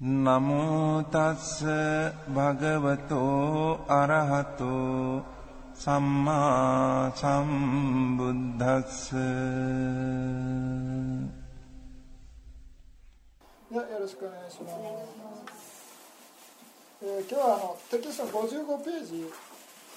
[0.00, 1.64] නමෝ තස්ස
[2.34, 5.22] භගවතෝ අරහතෝ
[5.76, 8.96] සම්මා සම්බුද්දස්ස
[13.70, 14.74] ではよろしくお願いします。
[17.02, 19.30] えー今日はあのテキストの55ページ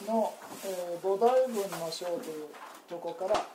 [0.07, 2.47] の、えー菩提文の章という
[2.87, 3.45] ところから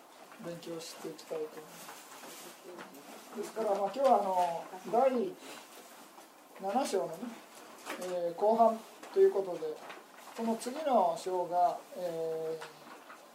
[0.44, 3.38] 勉強していきたいと思います。
[3.38, 5.12] ですから、まあ、今日はあの第
[6.61, 7.13] 7章のね、
[8.01, 8.79] えー後半
[9.13, 9.59] ということで
[10.37, 12.65] この次の章が、えー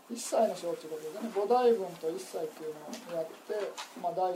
[0.08, 2.72] 一切の章ということでね菩提文と一切っていう
[3.12, 3.52] のをやって、
[4.00, 4.32] まあ、第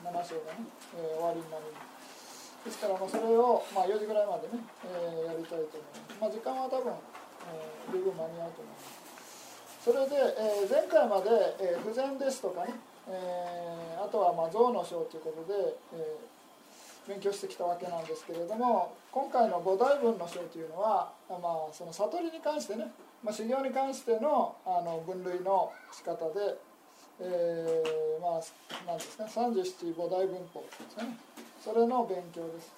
[0.00, 0.64] 7章がね、
[0.96, 2.64] えー終わりになります。
[2.64, 9.84] ですからまあそれを、まあ、4時ぐらいまでね、えーやりたいと思います、まあ、時間は多分、えー十分間に合うと思います。
[9.84, 11.28] それで、えー前回まで、
[11.60, 12.80] えー不全ですとかね、
[13.12, 16.29] えーあとはまあ象の章ということで、えー
[17.10, 22.86] 勉強してきたわけなんですけれども今回の菩提文の章というのは、まあ、その悟りに関してね、
[23.24, 26.54] まあ、修行に関してのあの分類の仕方で、
[27.18, 31.16] えーまあなんですか37菩提文法ですね。
[31.64, 32.72] それの勉強です。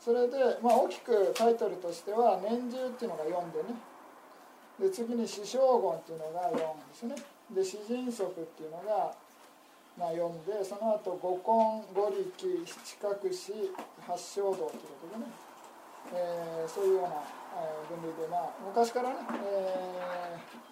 [0.00, 3.74] それで、まあ、大きくタイトルとしては「年中」っていうのが4でね。
[4.80, 7.14] で次に「死生言」っていうのが4ですね。
[7.50, 9.12] で「死人足」っていうのが
[9.98, 13.52] まあ、読んでその後五根五力七角死
[14.06, 15.30] 八正道ということでね、
[16.14, 17.08] えーそういうような、
[17.58, 20.68] え分類で、まあ、昔からね、えー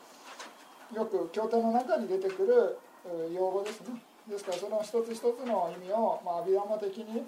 [0.94, 2.78] よく経典の中に出てくる
[3.34, 4.00] 用語ですね。
[4.28, 7.26] ですからその一つ一つの意味を、まあ、アビダマ的に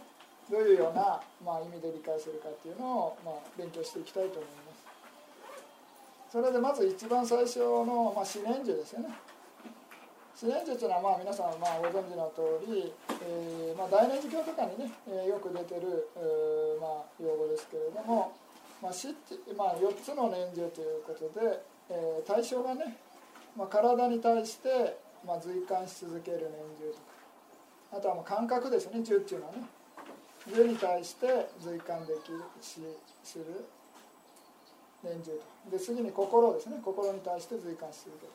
[0.50, 6.32] どういうような、まあ、意味で理解するかっていうのを、まあ、勉強していきたいと思います。
[6.32, 9.08] それでまず一番最初の、まあ、四年樹ですよね。
[10.38, 12.94] 四年樹というのはまあ皆さんまあご存知の通り、
[13.26, 18.30] えーまあ、大年寺教とかにね、えーよく出てる、えーまあ、用語ですけれども、
[18.80, 21.58] まあ死ってまあ、4つの年中ということで、
[21.90, 22.94] えー対象がね、
[23.58, 24.94] まあ、体に対して、
[25.26, 29.66] まあ、随感し続ける年中とかあとはまあ感覚ですね十っていうのはね。
[30.54, 32.78] 十に対して随感できるし
[33.24, 33.66] する
[35.02, 35.32] 年中
[35.66, 35.76] と。
[35.76, 36.78] で次に心ですね。
[36.84, 38.32] 心に対して随感し続ける。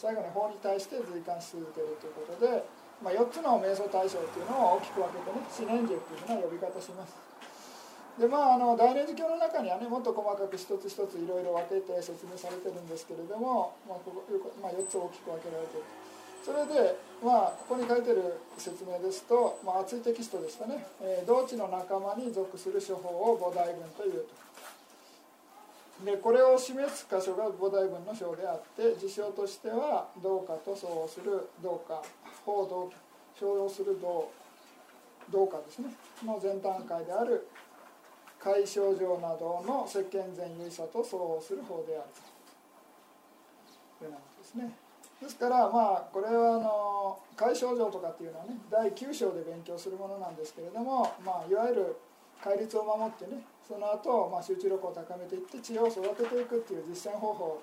[0.00, 2.64] 最後に法に対して随感し続けるということで、
[3.04, 7.20] まあ、4つの瞑想対象っていうのを大きく分けてね四年中っていうふうな呼び方します。
[8.16, 14.24] でまああの大念寺教の中にはねもっと細かく一つ一ついろいろ分けて説明されてるんですけれども、まあここ
[14.64, 15.84] まあ、4つ大きく分けられてる。
[16.40, 24.49] それでまあここに書いてる説明ですと、まあ、熱いテキストでしたね「えー同地の仲間に属する処方を菩提文という」と。
[26.04, 32.02] でこれを示す箇所が菩提文の章であって事象としては道家と相応する道家
[32.44, 32.90] 法道
[33.38, 34.30] 商用する道
[35.30, 35.90] 道家ですね。
[36.24, 37.46] の前段階である
[38.42, 42.04] 解消上などの世間全有者と相応する法である
[44.00, 44.06] と。
[44.06, 44.72] いうなことですね。
[45.20, 51.96] ですからまあこれはあの解消上とかっていうのはね第9章で勉強するものなんですけれども、まあ、いわゆる
[52.42, 57.62] 戒律を守ってねその後、まあ集中力を高めていって知恵を育てていくっていう実践方法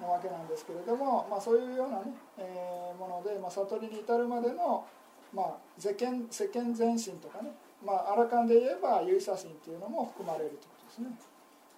[0.00, 4.84] なわけなんですけれども、まあ、そういうようなね、えーもので、まあ、悟りに至るまでの、
[5.34, 7.52] まあ、世間世間前進とかね、
[7.84, 11.08] まあ、アラカンで言えば有写真っていうのも含まれるということですね。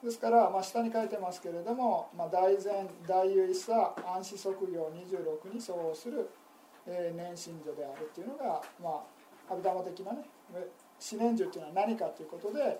[0.02, 6.28] ですから、まあ、下に書いてますけれども、まあ、大前大有意差暗視測業26に相応する、
[6.86, 9.02] えー年心女であるっていうのが、ま
[9.48, 10.24] あ、アビダマ的なね
[10.98, 12.78] 四年樹っていうのは何かということで、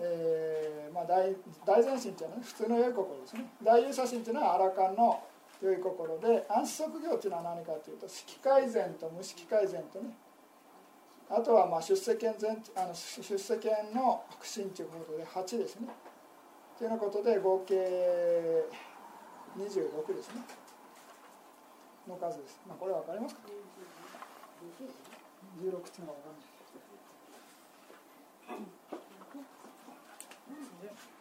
[0.00, 1.34] えーまあ、大
[1.66, 3.50] 大前進っていうのは、ね、普通の良い心ですね。
[3.62, 5.22] 大有写真っていうのはアラカンの
[5.60, 10.10] 良い心で暗視測業っていうのは何かというと色改善と無色改善とね。
[11.30, 15.88] あとはまあ出世権前あの出世権の腹心ということで8ですね。
[16.78, 17.74] というようなことで合計
[19.58, 20.42] 26ですね。
[22.08, 23.42] の数です、まあ、これ分かりますか
[25.60, 26.32] ？16っていうのは分
[28.48, 28.77] かんない
[30.80, 31.17] 通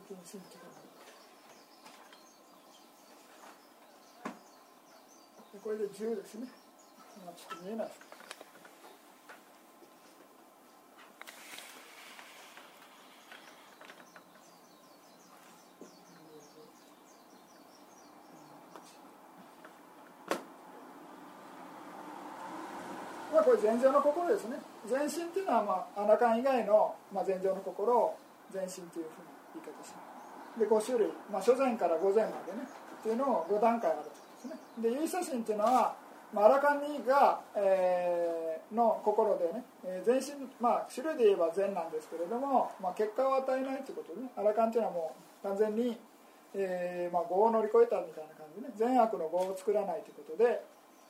[0.00, 0.72] 勤新規だ
[5.52, 6.46] でこれで10ですね、
[7.24, 7.88] まあ、ちょっと見えない
[23.32, 24.58] まあこれ禅情の心ですね。
[24.86, 28.18] 全身っていうのはまあ穴感以外の、まあ、禅情の心を
[28.52, 29.41] 全身というふうな言い方します
[30.58, 32.66] で5種類、まあ、初禅から午前までね
[33.00, 34.10] っていうのを5段階あるんで
[34.40, 34.54] すね。
[34.78, 35.94] で唯写真っていうのは、
[36.32, 45.14] まあ、アラカンニが、えー、の心でね、えー、全身まあ種類で言えば禅なんですけれども、まあ、結果を与えないということでねアラカンっていうのはも
[45.44, 45.96] う完全に、
[46.54, 50.62] えーまあ、業を乗り越えたみたいな感じでね善悪の業を作らないということで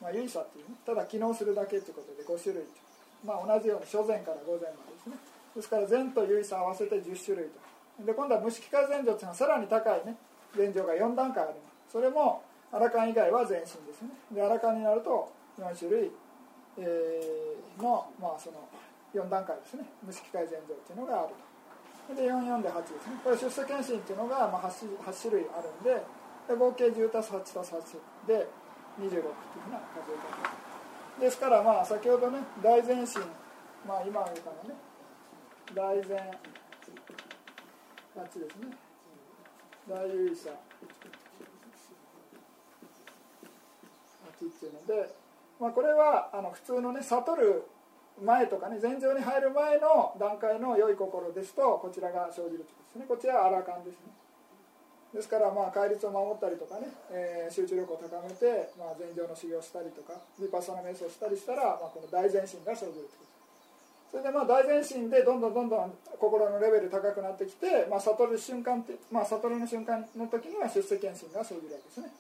[0.03, 2.71] まあ、唯差っていうねただ機能するだけということで5種類と、
[3.25, 5.15] まあ、同じように初禅から午前までですね。
[5.55, 7.72] ですから禅と唯差合わせて10種類と。
[8.05, 10.17] で今度は無色化禅定というのはさらに高いね
[10.57, 11.93] 禅定が4段階あります。
[11.93, 14.11] それもアラカン以外は全身ですね。
[14.33, 16.11] でアラカンになると4種類、
[16.79, 18.69] えー、の,、まあその
[19.15, 19.85] 4段階ですね。
[20.03, 21.35] 無色化禅定っていうのがある
[22.09, 22.15] と。
[22.15, 23.21] で44で8ですね。
[23.23, 26.03] これ出世検診っていうのがまあ 8, 8種類あるんで
[26.49, 28.47] で合計10たす8たす8で
[28.99, 29.23] 26っていう
[29.65, 31.21] ふうな数え方。
[31.21, 33.23] ですからまあ先ほどね大前進。
[33.87, 34.75] まあ今挙げたのね
[35.75, 36.31] 大前
[38.17, 38.77] 8ですね。
[39.89, 40.55] 大優位者8
[44.47, 45.15] っていうので、
[45.61, 47.65] まあ、これはあの普通のね悟る
[48.23, 53.05] 前とかね禅情に入る前の段階の良い心ですとこちらが生じるということですね。
[53.09, 54.13] こちらはアラカンですね。
[55.15, 63.32] ですからまあ戒律を守ったりとかね、えー、集中力を高めて、まあ、禅情の修行をしたりとかヴィパッサナ瞑想したりしたら、まあ、この大前進が生じるということ。
[64.13, 72.13] それでまあ大前進でどんどんどんどん心のレベル高くなってきて、まあ、悟る瞬間って、まあ、悟りの瞬間の時には出世検診が生じるわけですね。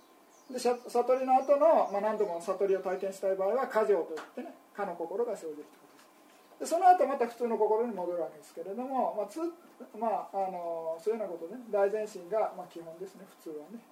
[0.50, 0.58] で
[0.88, 5.68] 悟りの後の、まあ、何度も悟りを体験したい場合は過剰といってね過の心が生じる
[6.58, 6.72] とです。
[6.72, 9.36] その後また普通の心に戻るわけですけれども、まあつ
[9.92, 13.84] まあ、あのそういうようなことで、ね、大前進が、まあ、基本ですね普通はね。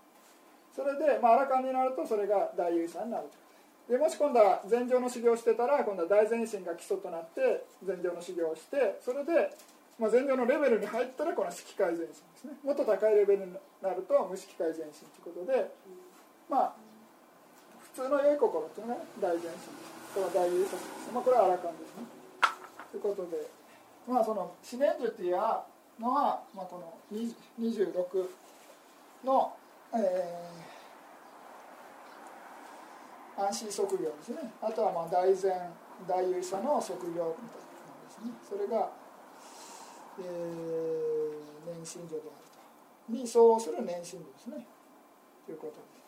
[0.73, 3.50] それで、まあ、アラカンになるとそれが大優位さになると。
[3.91, 9.51] でもし今度は禅定の修行してたら今度は大前進が基礎となって禅定の修行をしてそれで、
[9.99, 12.55] まあ、禅定のレベルに入ったらこの色界前進ですね。
[12.63, 13.53] もっと高いレベルに
[13.83, 15.75] なると無色界前進ということで
[16.49, 16.73] まあ
[17.91, 19.75] 普通の良い心というのが大前進
[20.15, 22.07] これは大優位さです、まあ、これはアラカンですね。
[22.95, 23.51] ということで
[24.07, 27.91] まあその四念樹っていうのは、まあ、この26
[29.27, 29.53] の、
[29.95, 30.80] えー、
[33.41, 34.53] 安心職業ですね。
[34.61, 35.71] あとはまあ大前
[36.07, 38.33] 大優者の職業みたいな感じですね。
[38.49, 38.91] それが、
[40.19, 42.45] えー、年心女である
[43.09, 43.13] と。
[43.13, 44.67] に相応する年心女ですね。
[45.47, 46.01] ということで。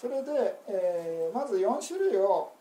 [0.00, 2.52] それで、えー、まず4種類を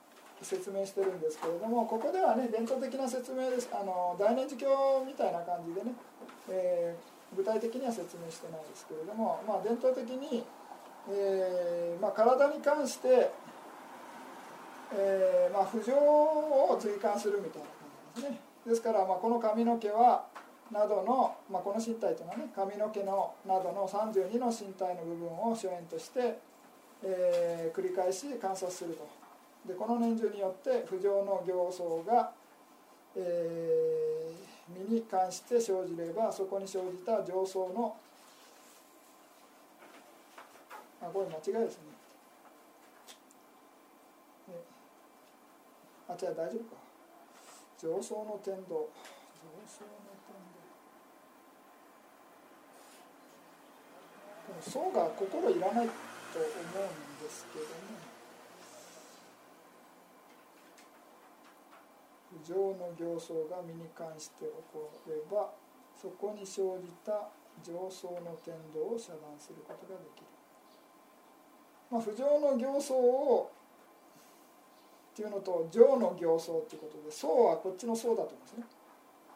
[0.41, 3.69] 説明してるんですけれどもここではね伝統的な説明です。
[3.71, 5.93] あの大念寺教みたいな感じでね、
[6.49, 10.43] えー、具体的には説明してないですけれども、まあ、伝統的に、
[11.09, 13.31] えーまあ、体に関して、
[14.95, 17.77] えーまあ、浮上を追加するみたいな感
[18.15, 20.25] じですねですから、まあ、この髪の毛は
[20.71, 26.39] などの、まあ、この身体というのはね髪の毛のなどの32の身体の部分を所縁として、
[27.03, 29.07] えー、繰り返し観察すると。
[29.67, 32.31] でこの念珠によって不浄の行相が、
[33.15, 37.95] えー、身に関して生じればそこに生じた上層の
[41.01, 41.92] あこれ間違いですね
[46.07, 46.81] あじゃあ大丈夫か。
[47.79, 48.75] 上層の天道。
[48.79, 49.91] 上層の
[50.27, 50.35] 天
[54.51, 54.71] 道。
[54.71, 55.93] 層が心いらないと
[56.39, 58.13] 思うんですけどね。
[62.43, 65.51] 情の行相が身に関して起これば
[65.95, 67.29] そこに生じた
[67.63, 70.27] 上層の天道を遮断することができる、
[71.91, 73.51] まあ、不浄の行相を
[75.13, 78.63] っていうのと情の行相っていうことで層はこっちの層だと思うんですね。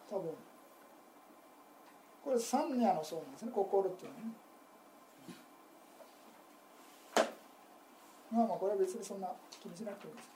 [0.10, 0.32] 多分。
[2.26, 3.52] これ三ニャの層なんですね。
[3.54, 4.32] 心っていうのはね。
[8.32, 10.30] まあまあこれは別にそんな気にしなくていいんです。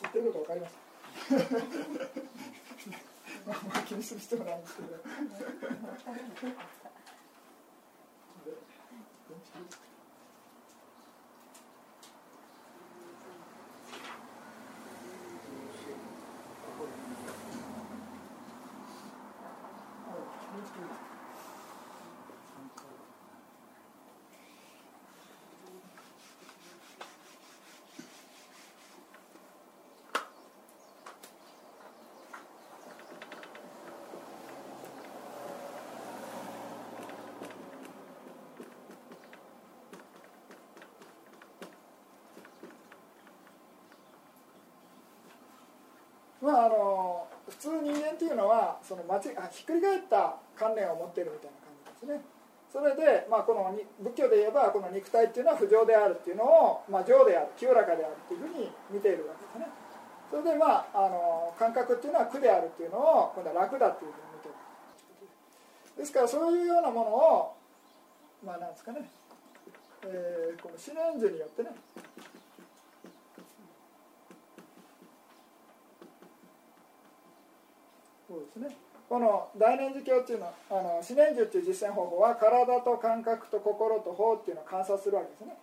[0.00, 0.78] 言ってること分かります
[3.46, 4.88] まあまあ気にする必要ないんですけど
[46.50, 52.40] まああの普通人間っていうのはその間違あひっくり返った観念を持っているみたいな感じですね。
[52.70, 59.66] それで、まあ、この仏教で言えばこの肉体っていうのは不浄であるっていうのを、まあ、浄である清らかであるっていうふうに見ているわけですね。
[60.30, 64.56] それでまああの感覚っていうのは苦であるっていうのを今度は楽だっていうふうに見ている。
[65.98, 67.54] ですからそういうようなものを
[68.46, 69.10] まあなんですかね、
[70.06, 71.70] えーこの四念図によってね
[78.30, 78.76] そうですね。
[79.08, 85.58] この大念寺教っていうのはあの四念術っていう実践方法は体と感覚と心と法っていうのを観察するわけですね。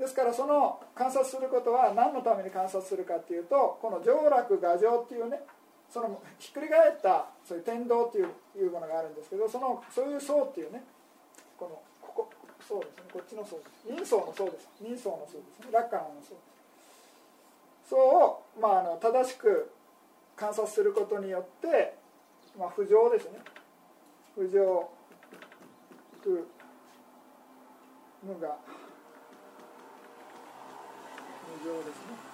[0.00, 5.42] ですからその観察することは何のために観察するかっていうとこの上楽画上っていうね
[5.92, 10.82] そのひっくり返ったそういう天道っていういうものがあるんですけどそのそういう層っていうね
[11.58, 12.30] このここ
[12.66, 13.92] そうですねこっちの層です。
[13.92, 14.68] 人相の層です。
[14.80, 15.68] 人相の層ですね。
[15.72, 16.40] 楽観の層で
[17.84, 17.90] す。
[17.90, 19.68] 層を、まあ、あの正しく
[20.38, 21.97] 観察することによって、
[22.58, 23.38] まあ、不浄ですね。
[24.34, 24.90] 不浄
[28.22, 28.38] 無我無
[31.64, 32.28] 常ですね。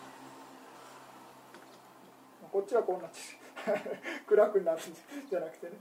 [2.51, 3.37] こっちはこんなです
[4.27, 4.81] 暗くなるん
[5.29, 5.73] じゃなくてね。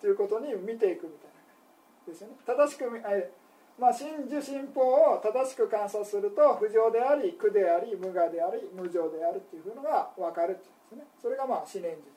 [0.00, 2.36] ということに見ていくみたいなですね。
[2.44, 3.32] 正しくえ
[3.78, 11.06] まあ真珠心法を正しく観察すると不浄であり苦であり無我であり無常であるっていうのが分かるっていうんですね。
[11.22, 12.15] それがまあ思念珠で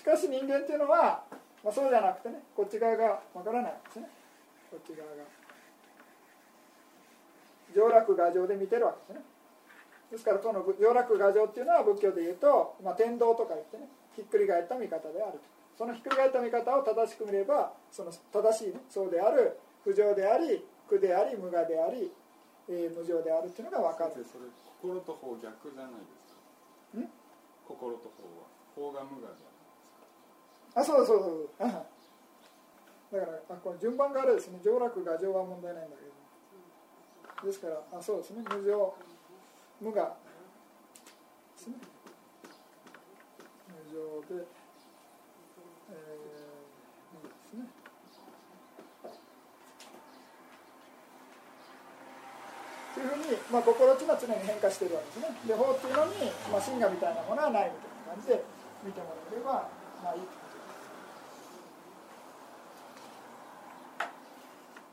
[0.00, 1.20] しかし人間っていうのは、
[1.62, 4.08] まあ、そうじゃなくてねこっち側が分からないんですね。
[4.70, 5.28] こっち側が。
[7.76, 9.24] 上楽画上で見てるわけですね。
[10.12, 15.44] ですからこの上楽画上っていうのは仏教で言うと、まあ、天道とか言ってねひっくり返った見方であると。
[15.76, 22.10] そのひっくり返った見方を正しく見ればその正しい、ね、そうである不浄であり苦であり無我であり、
[22.68, 24.24] えー無常であるっていうのが分かる。
[24.80, 27.04] 心と法逆じゃないですか。
[27.04, 27.04] ん？
[27.68, 28.48] 心と法は。
[28.74, 29.28] 法が無我
[30.74, 31.66] あそうそうそうだ。
[31.68, 34.60] からあこの順番があれですね。
[34.64, 37.46] 上楽画上は問題ないんだけど。
[37.46, 38.44] ですからあそうですね。
[38.48, 38.94] 無常。
[39.80, 39.92] 無我。
[39.92, 40.04] で
[41.58, 41.74] すね。
[43.66, 43.98] 無常
[44.36, 44.46] で、
[45.90, 47.66] えー、無ですね。
[52.94, 55.36] というふうに、まあ、心っていうのは常に変化してるわけですね。
[55.46, 58.44] で法っていうのに、まあ、真我みたいなものはないみたいな感じで
[58.84, 59.68] 見てもらえれば
[60.02, 60.39] まあいい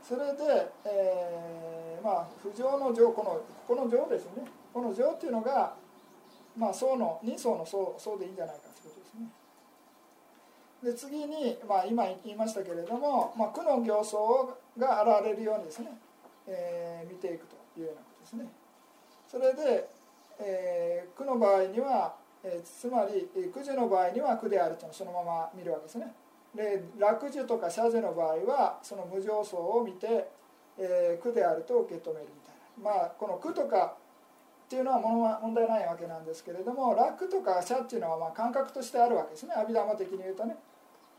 [0.07, 4.45] それで、えーまあ不浄の浄このこの浄ですね。
[4.73, 5.73] この浄っていうのが
[6.55, 9.27] まあ層の二層の層層でいいんじゃないかということですね。
[10.83, 14.21] で次に、まあ、今言いましたけれども、まあ、苦の行相
[14.77, 15.87] が現れるようにですね、
[16.47, 18.47] えー見ていくというようなことですね。
[19.27, 19.89] それで、
[20.39, 26.13] えー苦の場合には、えーつまりえー苦樹の場合には苦であるというのをそのまま見るわけですね。
[26.55, 30.29] で楽樹とか謝樹の場合はその無常相を見て、
[30.77, 32.99] えー苦であると受け止めるみたいな。
[32.99, 33.95] まあこの苦とか
[34.67, 39.53] っていうのは問は問題ないわけなんですけれども楽とか謝っていうのはまあ感覚としてあるわけですね。
[39.55, 40.57] 阿弥陀的に言うとね。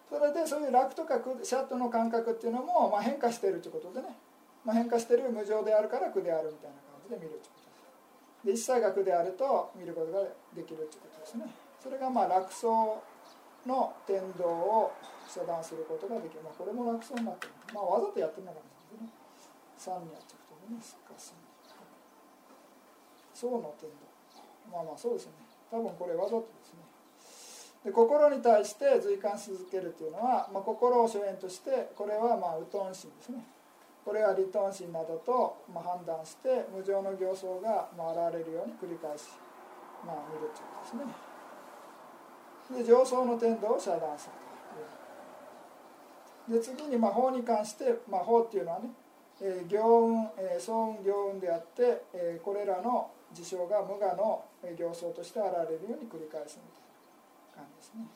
[0.09, 4.17] それでそういう楽とか謝との感覚っていうのもまあ変化してるということでね、
[4.65, 7.49] まあ、変化してる無常であるから苦であるみたいな感じで見るというこ
[8.45, 8.69] とです。
[8.69, 10.21] で一切が苦であると見ることが
[10.55, 11.45] できるということですね。
[11.83, 12.69] それがまあ楽相
[13.67, 14.93] の天道を
[15.29, 19.93] 遮断することができる、まあ、これも楽相になってる、まあ、わざとやってるのかもしれないですね。
[19.93, 20.81] 3にやっちゃうとね。
[20.81, 21.37] すかす
[23.39, 24.09] 層の天道
[24.73, 25.33] まあまあそうですね。
[25.71, 26.83] 多分これわざとですね。
[27.85, 33.47] で心に対して随感し続けるというのは、まあ、心を所縁としてこれはまあ右頓心ですね。
[34.05, 39.31] これは利頓心などとまあ判断して無常の形相がまあ現れるように繰り返し、
[40.05, 41.05] まあ、見るということで
[42.75, 42.83] すね。
[42.83, 44.48] で上層の天道を遮断すると。
[46.49, 48.89] で次にまあ法に関して、まあ、法っていうのはね、
[49.41, 54.43] えー、行運、えー、相運行運であって、えーこれらの事象が無我の
[54.75, 58.07] 行相として現れるように繰り返すみたいな感じですね。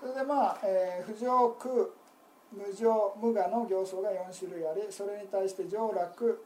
[0.00, 1.72] それでまあ、えー不浄空
[2.52, 6.44] 無常無我の行相が4種類ありそれに対して上楽、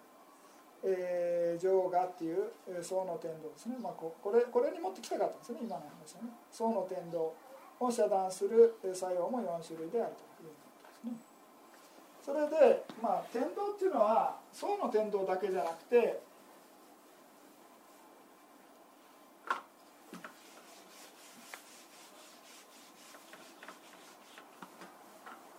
[0.87, 5.59] えー、上我っていうえー層の天道ですね、まあ、ここれこれに持ってきたかったんですね。
[5.63, 6.29] 今の話はね。
[6.53, 7.33] 層の天道
[7.81, 11.35] を遮断するえー作用も4種類であるということですね。
[12.23, 16.21] それでまあ天道っていうのは層の天道だけじゃなくて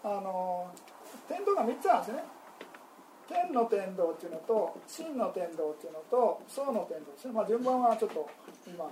[0.03, 0.67] あの
[1.27, 2.34] 天道が3つあるんですね。
[3.27, 8.29] 天の天道っていうのと真の天道っていうのと層の天道ですね、まあ、順番はちょっと
[8.67, 8.91] 今あ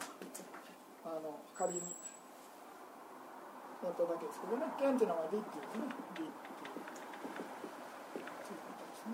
[1.21, 1.85] の仮にや
[3.89, 4.63] っただけですけどね。
[4.79, 5.89] 剣っていうのは理っていうね。
[6.15, 6.29] 理っていう。
[8.33, 9.11] そういうことですね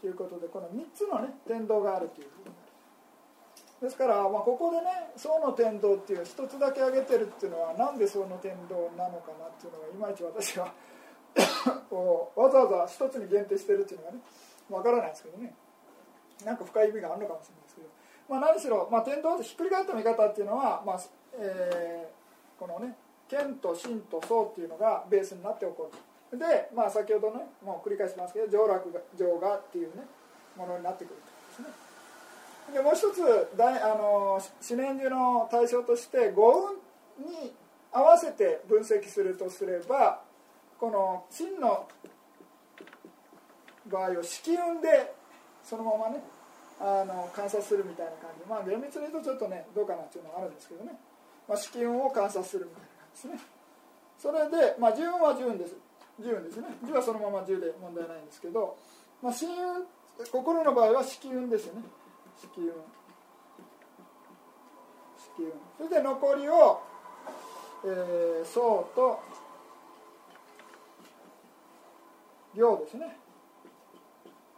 [0.00, 2.28] ということでこの3つのね天道があるという。
[2.30, 2.59] ふうに
[3.80, 10.72] ですから、まあ、ここでね宋の天道っていう一つだけ挙げてるっていうのはなんで宋の天道なのかなっていうのがいまいち私は
[12.36, 14.18] わざわざ一つに限定してるっていうのがね
[14.68, 15.54] わからないですけどね。
[16.44, 17.88] なんか深い意味があるのかもしれないですけど、
[18.28, 21.00] まあ、何しろ、まあ、天道ってひっくり返った見方っていうのは、まあ
[21.38, 22.20] えー
[22.60, 22.94] このね
[23.26, 25.90] 剣と真と宋っていうのがベースになって起こ
[26.30, 30.02] るで、まあ、先ほどねもう繰り返しますけど上洛が上がっていうね
[30.56, 31.29] ものになってくると。
[32.72, 36.70] でもう一つ大あの四年中の対象として五
[37.18, 37.52] 運に
[37.92, 40.22] 合わせて分析するとすれば
[40.78, 41.88] この真の
[43.86, 45.12] 場合を色運で
[45.64, 46.22] そのままね
[46.80, 48.46] あの観察するみたいな感じ。
[48.48, 50.92] まあ厳密に言うとちょっとねどうかなっていうのはあるんですけどね、
[51.48, 53.60] まあ、色運を観察するみたいな感じですね。
[54.20, 55.76] それで、まあ、十運は十運です。
[56.20, 56.68] 十運ですね。
[56.86, 58.76] 十はそのまま十で問題ないんですけど、
[59.22, 59.84] まあ、真運
[60.30, 61.82] 心の場合は色運ですよね。
[62.40, 62.66] 色運
[65.16, 66.80] 色運それで残りを、
[67.84, 69.20] えー、層と
[72.54, 73.16] 行ですね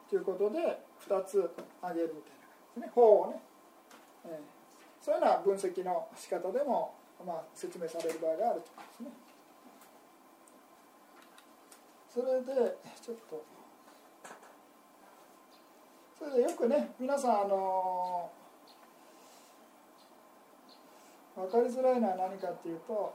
[0.08, 2.42] ということで2つ挙げるみたいな。
[2.42, 3.40] 感じですね法をね、
[4.26, 6.94] えー、そういうような分析の仕方でも、
[7.26, 9.10] まあ、説明される場合があるということですね。
[12.12, 13.42] それでちょっと
[16.22, 18.30] それでよくね皆さんあの
[21.34, 23.12] 分かりづらいのは何かっていうと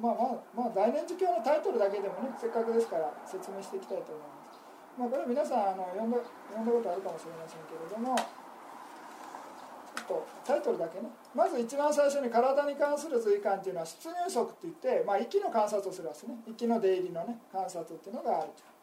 [0.00, 4.56] まあまあまあ大念寺教のタイトルだけでもねせっかくですから説明していきたいと思います。
[4.96, 6.16] まあこれ皆さんあの読んだ
[6.48, 11.10] 読んだことあるかもしれませんけれどもちょっとタイトルだけね。
[11.34, 16.38] まず一番最初に体に関する随感っていうのは出入足っていって、まあ、息の観察をするわけですね。
[16.48, 18.77] 息の出入りのね観察っていうのがあると。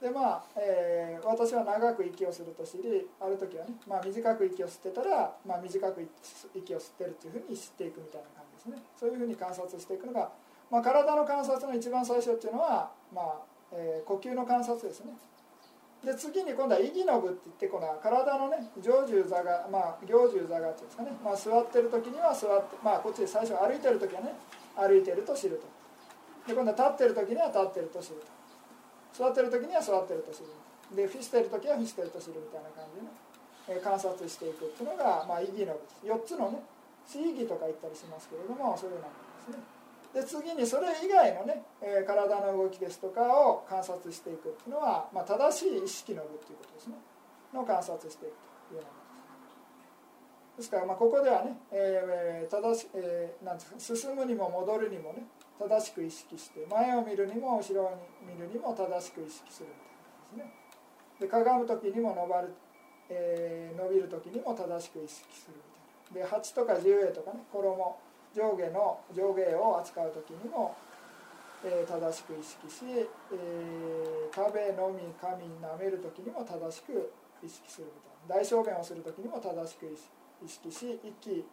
[0.00, 6.08] でまあ、えー私は長く息をすると知りある時はね、まあ、短く息を吸ってたら、まあ、短く
[6.54, 8.82] 息を吸ってるっていうふうに知っていくみたいな感じですね。
[8.98, 10.30] そういうふうに観察していくのが、
[10.70, 13.34] まあ、体の観察の一番最初っていうのは、まあ
[13.72, 15.12] えー呼吸の観察ですね。
[16.04, 24.32] で次に今度は意義の部って言ってこの体のね上重座がまあ行重座がっていうんですかね、まあ、座ってる時には座ってまあこっちで最初歩いてる時はね
[24.74, 25.68] 歩いてると知ると。
[26.48, 28.39] で今度は立ってる時には立ってると知ると。
[29.12, 30.46] 座ってる時には座ってると知る。
[30.94, 33.08] でフィしてる時はフィしてると知るみたいな感じでね、
[33.68, 36.58] えー観察していくっていうのが、まあ、意義の部です4つのね
[37.06, 40.42] 四意義とか言ったりしますけれどもそういうようなものですね。
[40.42, 46.94] で次にそれ以外のね、えー体の動きですとかを観察していくっていうのは、まあ、正しい意識の部っていうことですね。
[47.54, 48.34] の観察していく
[48.70, 48.90] というような
[50.58, 50.58] です。
[50.58, 55.22] ですから、まあ、ここではね、えー正しえーなんですか進むにも戻るにもね
[55.60, 57.90] 正しく意識して前を見るにも後ろ
[58.24, 60.54] に見るにも正しく意識するみたいなですね。
[61.20, 62.48] でかがむ時にも伸ばる、
[63.10, 65.60] えー伸びる時にも正しく意識する
[66.16, 66.30] みたいな。
[66.30, 67.98] で鉢とか十栄とかね衣
[68.34, 70.74] 上下の上下を扱う時にも、
[71.62, 77.12] えー正しく意識し、えー食べ飲み噛み舐める時にも正しく
[77.44, 77.92] 意識するみ
[78.28, 78.42] たいな。
[78.42, 79.86] 大小便をする時にも正しく
[80.42, 81.44] 意識し息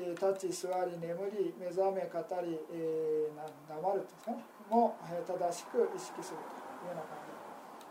[0.00, 7.36] え立ち座り眠り目覚め語り、えーな黙るっていうんですかねも、え正しく意識するというような感じ。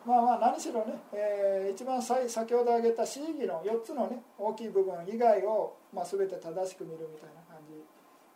[0.06, 7.74] まあまあ何しろね、えー一番最先ほど挙げた四義の4つのね大きい部分以外を、まあ、全て正しく見るみたいな感じ、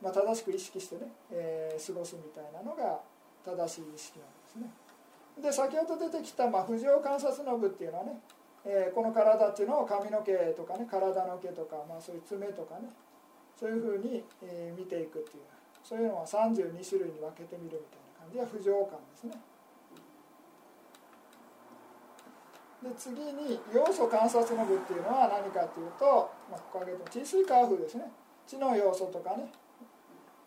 [0.01, 2.99] まあ、正しく意識してね、えー過ごすみたいなのが
[3.45, 4.71] 正しい意識なんですね。
[5.41, 8.19] で先ほど出てきた、まあ、浮上観察の部っていうのはね、
[8.65, 12.89] えーこの体っていうのを髪の毛とかね体の毛とか、まあ、そういう爪とかね
[13.59, 15.43] そういうふうに、え見ていくっていう。
[15.83, 19.35] そういうのは32種類に分けてみるみたいな感じが浮上感ですね。
[22.79, 28.07] で次に要素観察の部っていうのは何かっていうと、まあ、ここ挙げて地水化風ですね。
[28.47, 29.51] 地の要素とかね、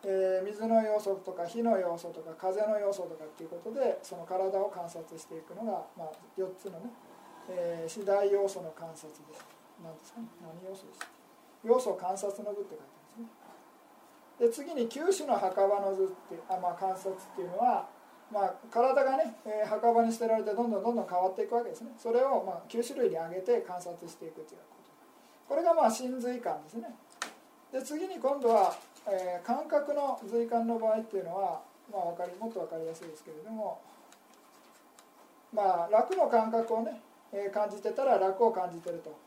[0.03, 6.89] えー水の要素とか火の要素とか風の要素とかっていうことでその体を観察していくのが、まあ、4つのね、
[7.49, 9.45] えー、四大要素の観察です。
[9.83, 10.27] 何ですかね。
[10.41, 10.99] 何要素です
[11.63, 12.92] 要素観察の部って書いて
[14.43, 17.87] で次に九種の墓場の図ってあ、まあ、観察っていうのは、
[18.29, 21.91] まあ、体がね、えー墓場に捨てられてどんどんどんどん変わっていくわけですね。
[21.97, 24.75] それを、まあ、9種類に上げて観察していくというこ
[25.47, 25.55] と。
[25.55, 26.93] これがまあ真髄観ですね。
[27.71, 28.75] で次に今度は、
[29.07, 33.79] えー感覚の随感の場合っていうのは、まあ、かりもっと分かりやすいですけれども
[35.53, 36.99] まあ楽の感覚をね、
[37.31, 39.22] えー感じてたら楽を感じてると。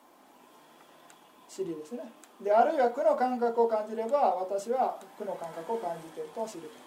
[1.56, 2.04] 知りですね。
[2.44, 6.86] であるいは苦の感覚を感じれば私は苦の感覚を感じていると知ると。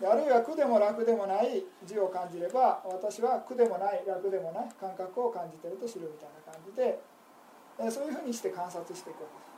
[0.00, 6.98] であるいは苦でも楽でもない字を感じれば私は苦でもない楽でもない感覚を感じていると知るみたいな感じで
[7.90, 9.52] そういうふうにして観察していくわけです。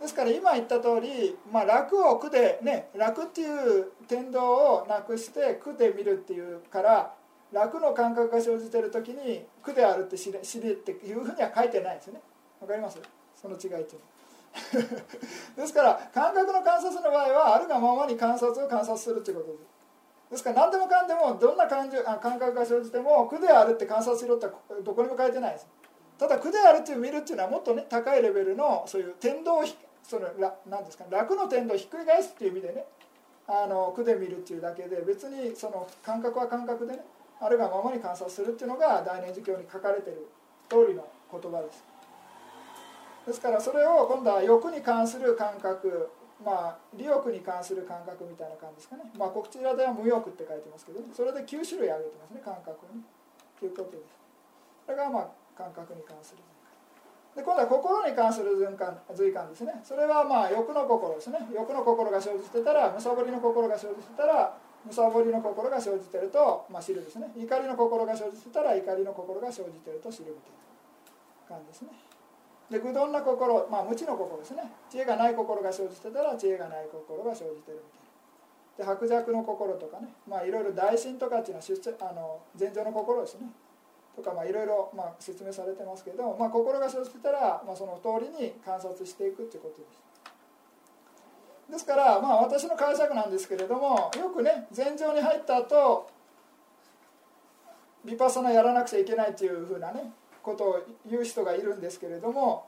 [0.00, 7.14] ですから今言った通り、まあ、楽を苦でね楽っていう天道をなくして苦で見るっていうから
[7.52, 12.20] 楽の感覚が生じてる時に苦であるって知れ知れっていうふうには書いてないですね。
[12.64, 12.98] わかります？
[13.34, 14.88] その違いっていうの。
[14.88, 14.96] は
[15.56, 19.52] ですから感覚の観察の場合はあるがままに観察を観察するということ。
[19.52, 19.64] です
[20.30, 24.48] ですから何でもかんでもどんな感情あ感覚が生じても苦であるって観察しろって
[24.82, 25.68] どこにも書いてないです。
[26.18, 29.64] ただ苦であるっていう見るっていうのはもっとね高いレベルのそういう天道を
[30.02, 32.86] そのらなんですか楽の天道をひっくり返すっていう意味でね
[33.46, 37.04] あの苦で見るっていうだけで別にその感覚は感覚でね
[37.40, 40.28] あるがままに観察するっていうのが大念寺教に書かれてる
[40.68, 41.84] 通りの言葉です。
[43.26, 46.10] ですからそれを今度は欲に関する感覚
[46.44, 49.04] まあ利欲に関する感覚みたいな感じですかね。
[49.16, 53.00] まあこちらでは無欲って書いてますけど、ね、それで9種類挙げてますね感覚をね
[53.58, 54.12] ということです。
[54.84, 56.42] それがまあ感覚に関する
[57.34, 59.80] で今度は心に関する随感随感ですね。
[59.82, 61.38] それはまあ欲の心ですね。
[61.54, 67.32] 欲の心が生じてたらむさぼりの心が生じてたらむさぼりの心が生じてると、まあ、知るですね。
[67.34, 72.13] 怒りの心が生じてたら怒りの心が生じてると知るみたいな感じですね。
[72.74, 74.64] で愚鈍な心、まあ、無知の心ですね。
[74.90, 78.94] 知恵がない心が生じてたら知恵がない心が生じてるみたいな。
[78.98, 80.08] で薄弱の心とかね。
[80.26, 83.46] まあいろいろ大心とかっていうのは出あの前情の心ですね。
[84.16, 90.02] とかまあいろいろまあ説明されてますけど、まあ、心が生じてたら、まあ、その通りに観察していくっていうことです。
[91.70, 96.10] ですからまあ私の解釈なんですけれどもよくね前情に入った後
[98.04, 100.12] ビパッサナやらなくちゃいけないっていうふうなね
[100.44, 102.66] ことを言う人がいるんですけれども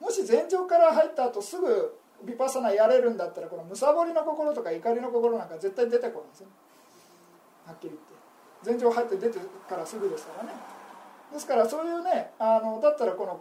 [0.00, 6.48] もし前情から入った後すぐビパサナやれるんだったらこのむさぼりの心とか怒りの心なんか絶対出てこないんですよ。
[7.66, 8.70] はっきり言って。
[8.70, 10.52] 前情入って出てからすぐですからね。
[11.32, 13.40] ですからそういうねあのだったらこの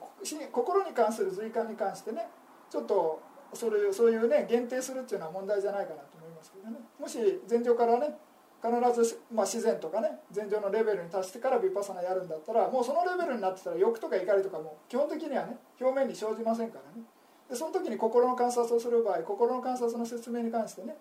[0.51, 2.27] 心に関する随感に関してね
[2.69, 3.21] ちょっと
[3.53, 6.77] それそういうね限定するっていうのは問題じゃないかなと思いますけどね。
[6.99, 8.17] もし前情からね
[8.61, 17.05] 必ず、まあ、自然とかね前情のレベルに達してからヴィパサナやるんだったらもうそのレベルになってたら欲とか怒りとかも基本的にはね表面に生じませんからね。
[17.49, 20.95] でその時に心の観察をする場合心の観察の説明に関してね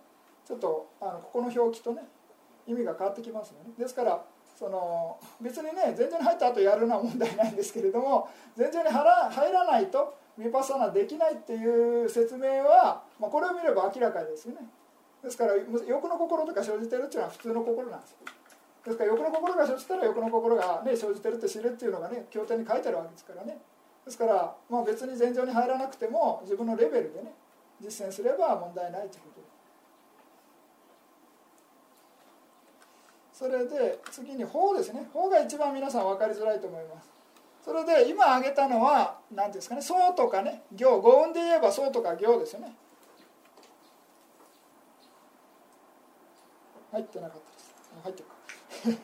[0.47, 2.03] ちょっとあのここの表記とね
[2.67, 3.71] 意味が変わってきますよね。
[3.79, 4.23] ですから
[4.59, 14.61] その別にね前情に入った後やるのは問題ないんですけれども前情に入ら入らないとヴィパサナできないっていう説明は、まあ、これを見れば明らかですよね。
[15.23, 18.17] ですから欲の心とか生じてるっていうのは普通の心なんです
[18.87, 23.59] ですから欲の心が生じたら欲の心が、ね、生じてるって知るっていうのがね経典に書いてあるわけですからね。
[24.05, 27.35] ですから、まあ、別に前情に入らなくても自分のレベルでね
[27.83, 29.41] 実践すれば問題ないということ。
[29.41, 29.47] で
[33.33, 35.09] すそれで次に法ですね。
[35.13, 37.11] 法が一番皆さん分かりづらいと思います。
[37.65, 41.01] それで今挙げたのは何ですかね僧とかね行。
[41.01, 42.77] 語音で言えば僧とか行ですよね。
[46.97, 47.75] 入ってなかったです。
[48.05, 48.37] 入ってるか。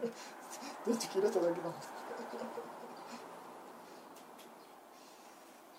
[0.86, 1.88] 電池切れただけなんです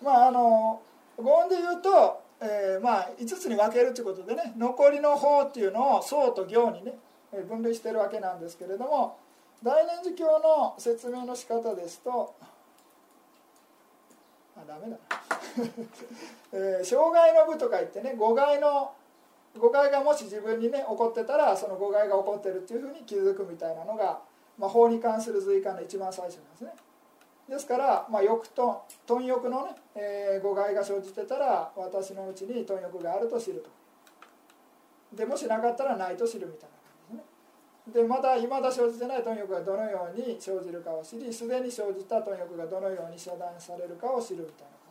[0.00, 0.80] まああの
[1.16, 6.96] 語音で言うと、えー、まあ5つに分けるということでね残りの方っていうのを僧と行にね
[7.48, 9.18] 分類してるわけなんですけれども
[9.62, 12.34] 大念寺教の説明の仕方ですと
[14.56, 14.98] あダメだな、
[16.52, 18.92] えー、障害の部とか言ってね誤解の
[19.58, 24.20] 誤解がもし自分にね起こってたらその誤解が起こってるっていうふうに気づくみたいなのが、
[24.58, 26.72] まあ、法に関する随感の一番最初なんですね。
[27.48, 33.70] ですから、まあ、欲と貪欲のね、えー、誤解が生じてたら私のうちに貪欲があると知ると。
[35.14, 37.22] でもしなかったらないと知るみたいな感
[37.86, 38.02] じですね。
[38.02, 44.83] でまだいまだ生じてない貪欲がどのように生じるかを知りすでに生じた貪欲がどのように遮断されるかを知るみたいな。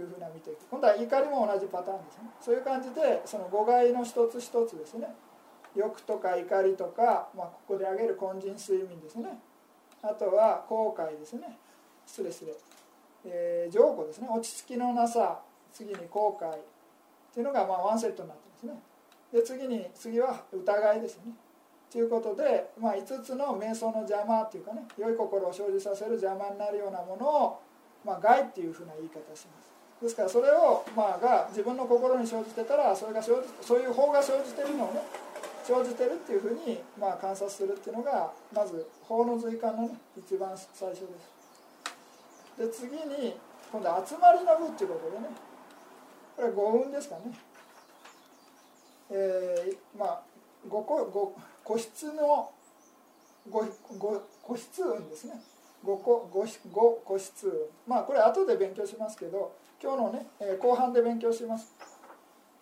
[0.00, 0.66] いうふうな見ていく。
[0.70, 2.30] 今度は怒りも同じパターンですね。
[2.40, 5.08] そういう感じでその誤解の一つ一つですね。
[5.74, 9.38] 欲とか怒りとか、まあ、ここで挙げる根人睡眠ですね。
[10.02, 11.58] あとは後悔ですね。
[12.06, 12.54] 失礼失礼、
[13.24, 14.28] えー、浄化ですね。
[14.30, 15.40] 落ち着きのなさ
[15.72, 16.58] 次に後悔っ
[17.34, 18.72] ていうのがまあワンセットになってますね。
[19.32, 21.34] で次に次は疑いですね。
[21.90, 27.60] ということで、まあ、5つの瞑想の邪魔っていうかね良い心を生じさせる邪魔になるようなものを、
[28.04, 29.75] まあ、害っていうふうな言い方します。
[30.02, 35.00] ですからそれを、まあ、が自分の心に生じてたらそれが生じそういう法が生じてるのをね
[35.64, 41.36] 生じてるっていうふうに、まあ、観察するっていうのがまず法の随感のね一番最初です。
[42.58, 43.36] で次に
[43.72, 45.28] 今度集まりの部っていうことでね
[46.36, 47.22] これは五運ですかね。
[49.10, 50.20] えー、まあ
[50.68, 52.50] 五個五個室の
[53.48, 53.64] 五
[53.98, 55.40] 五個室運ですね。
[55.82, 57.52] 五個五五個室運。
[57.88, 61.74] まあこれ後で勉強しますけど今日のね、え後半で勉強します、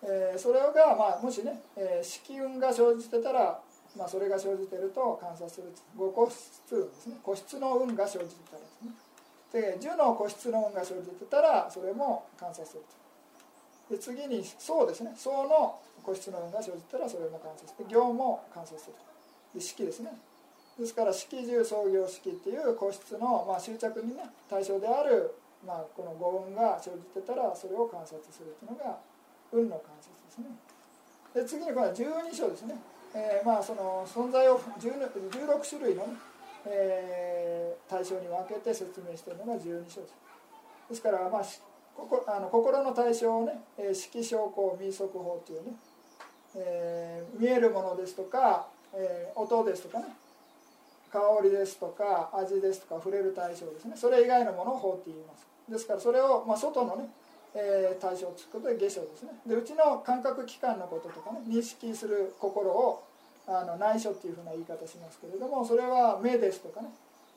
[0.03, 3.59] えそれが、まあ、もしね、えー運が生じてたら、
[3.97, 5.71] まあ、それが生じてると観察する。
[5.97, 7.15] 五個室運ですね。
[7.23, 8.91] 個室の運が生じてたらですね。
[9.53, 12.83] で10の個室の運が生じてたらそれも観察する。
[13.87, 15.13] とで次に層ですね。
[15.15, 18.93] 層の個室の運が生じたらそれも観察して行も観察する。
[19.53, 20.11] で式ですね。
[20.77, 25.33] ですから式重創業式っていう個室の、まあ、執着にね対象である、
[25.65, 28.97] まあ、この五運が生じてたらそれを観察するっていうのが
[29.51, 30.45] 運の観察ですね。
[31.33, 32.75] で次にこれは十二章ですね、
[33.13, 36.13] えーまあその存在を16種類のね、
[36.67, 40.13] えー対象に分けて説明しているのが十二章です。
[40.89, 41.61] ですから、まあ、し
[41.95, 45.73] ここあの心の対象をね、えー色証拠民則法っていうね、
[46.55, 50.05] えー見えるものですとか、えー音ですとかね
[51.11, 53.93] 香りですとか味ですとか触れる対象ですね。
[53.95, 55.45] それ以外のものを法って言います。
[55.69, 57.09] ですからそれを、まあ、外のね、
[57.55, 59.29] えー対象をつくことで下象ですね。
[59.47, 63.03] でうちの感覚器官のこととかね認識する心を
[63.47, 66.89] あの内緒っていうふうな言い方しますけれどもそれは目ですとかね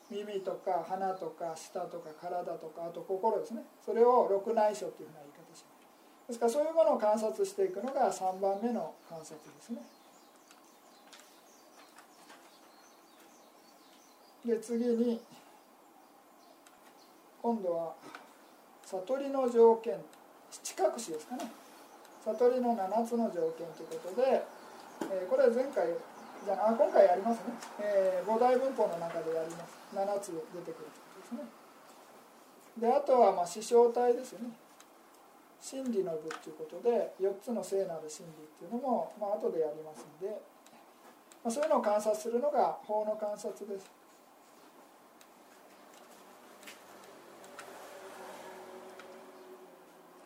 [0.09, 3.61] 耳とか鼻とか舌とか体とかあと心ですね。
[3.85, 6.27] それを六内緒っていうふうな言い方します。
[6.27, 9.81] ですからそういうものを観察していくのが3番目の観察ですね。
[14.45, 15.21] で次に
[17.41, 17.93] 今度は
[18.91, 19.95] 悟りの条件
[20.51, 21.51] 七隠しですかね。
[22.25, 24.43] 悟りの7つの条件ということで、
[25.13, 25.87] えーこれは前回
[26.45, 27.43] じゃあ今回やりますね、
[27.79, 29.77] えー五大文法の中でやります。
[29.93, 30.33] 7つ出
[30.65, 30.81] てくるというこ
[31.13, 31.39] とですね。
[32.79, 34.49] であとはまあ師匠体ですよね。
[35.61, 40.29] 真理の部ということで4つの聖なる真理っていうのも、まあ後でやりますんで、
[41.43, 43.91] まあ、そういうのを観察するのが法の観察です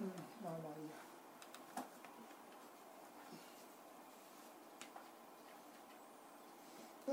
[0.02, 0.08] うん
[0.43, 0.95] まあまあいいや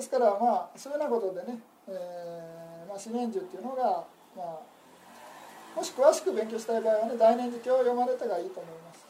[0.01, 4.65] ですからまあそういうようなことでね、えーまあ、四年樹っていうのが、まあ、
[5.77, 9.05] もし詳しく勉強したい場合はね大年寺経を読まれたがいいと思います。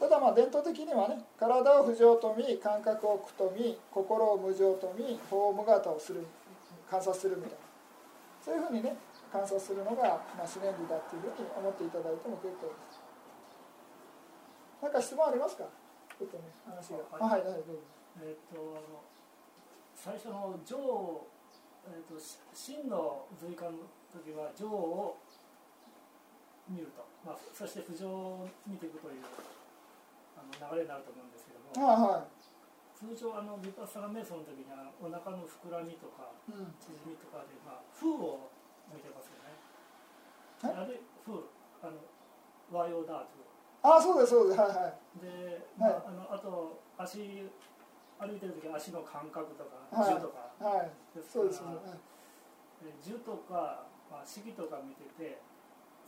[0.00, 6.24] ただまあ伝統的にはね体を不浄と見感覚を苦と見心を無常と見法を無型をする
[6.88, 7.56] 観察するみたいな。
[8.42, 8.96] そういうふうにね
[9.30, 12.98] 観察するのが、まあ、四年寺だっていうふうに思っていただいても結構です。
[14.80, 15.68] なんか質問ありますか？
[16.18, 17.04] ちょっとね話が。
[17.20, 17.44] あはい。
[17.44, 17.76] はいどうぞ。
[18.24, 19.04] えっ、とあの
[20.02, 20.74] 最初の上、
[21.86, 25.14] えー、とし真の随感の時は上を
[26.66, 29.22] 見ると、まあ、そして浮上を見ていくという
[30.34, 31.86] あの流れになると思うんですけども。
[31.86, 32.26] あはい。
[32.98, 36.74] 通常あのヴィパッサナ瞑想の時にはお腹の膨らみとかうん。
[36.82, 38.50] 縮みとかで、まあ、風を
[38.90, 39.54] 見てますよね。
[40.66, 40.98] あれ？
[41.22, 41.46] 風。
[41.78, 42.02] あの
[42.74, 43.38] 和洋ダーツ
[43.86, 44.58] あそうですそうです。
[44.58, 45.22] はいはい。
[45.22, 47.46] で、まああのあと足
[48.22, 50.14] 歩いてる時は足の感覚とかはい。
[50.14, 50.46] 重とか。
[50.62, 50.90] はい。
[51.26, 51.74] そうですね。
[51.74, 51.98] から
[52.86, 55.38] え重とか、まあ、式とか見てて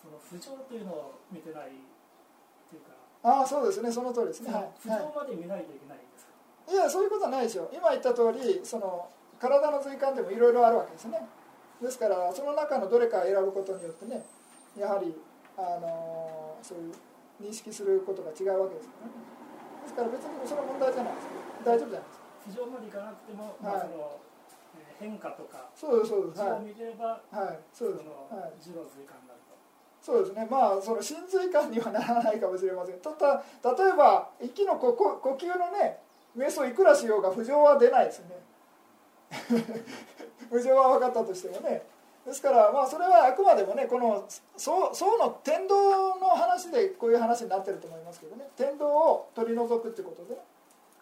[0.03, 1.71] その不調というのを見てないっ
[2.71, 3.91] ていうか、ああそうですね。
[3.91, 4.51] その通りですね。
[4.51, 6.33] 不はい、は調まで見ないといけないんですか、
[6.71, 9.09] い、いやそういうことはないでしょ今言った通りその
[9.41, 11.19] 体の随感でもいろいろあるわけですね。
[11.81, 14.25] ですからその中のどれか選ぶことによってね
[14.79, 15.15] やはり
[15.57, 16.95] あのそういう
[17.43, 19.13] 認識することが違うわけですからね。
[19.83, 24.21] ですから別にそれは問題じゃないです大丈夫じゃないです不調までいかなくても、まあはいその
[24.77, 26.37] えー変化とかそうですそうです。
[26.37, 28.05] 図はを見てれば、い、はい、そうです。
[28.07, 28.53] はい。
[30.05, 30.47] そうですね。
[30.51, 33.01] まあその真髄感にはならないかもしれません。
[33.01, 35.99] ただ例えば息の呼呼呼吸のね
[36.37, 38.37] 瞑想いくらしようが不浄は出ないですよね。
[40.51, 41.87] 不浄は分かったとしてもね。
[42.27, 48.51] ですからまあそれはあくまでもねこの層層の天道の話でこういう話になってると思いますけどね。
[48.57, 50.41] 天道を取り除くってことでね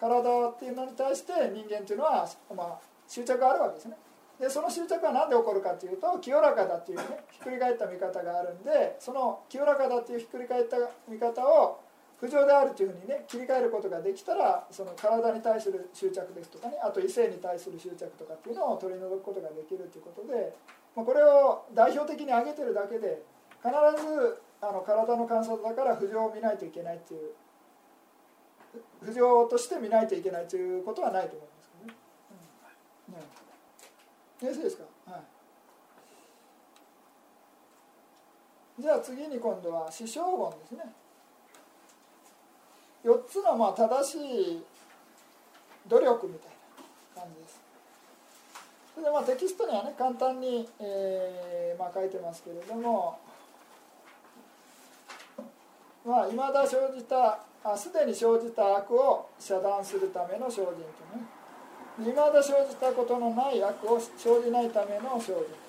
[0.02, 3.96] 体っていうのに対して人間っていうのは、まあ、執着があるわけですね。
[4.40, 11.78] でその執着は何で起こるかっていうと清らかだっていうねひっくり返った見方があるんでその清らかだっていうひっくり返った見方を
[12.18, 20.56] 不浄であるというふうにね切り替えることができたらその体に対する執着ですとかねあと異性に対する執着とかっていうのを取り除くことができるということで、
[20.96, 23.22] まあ、これを代表的に挙げてるだけで
[23.62, 27.30] 必ずあの体の観察だから不浄を見ないといけないっていう
[29.02, 31.98] 不浄として見ないといけないということはないと思いますけどね。
[34.42, 34.48] うん。
[34.48, 34.62] ね。
[34.62, 35.18] ですか、は
[38.78, 40.92] い、じゃあ次に今度は死傷言ですね。
[43.04, 44.62] 4つのまあ正しい
[45.88, 46.50] 努力みたい
[47.16, 47.60] な感じです。
[48.94, 53.18] それでまあテキストにはね簡単に、えーまあ、書いてますけれども。
[56.04, 60.72] まあいまだ生じたあすでに生じた悪を遮断するための精進と
[61.14, 61.22] ね。
[62.00, 65.62] いまだ生じたことのない悪を生じないための精進。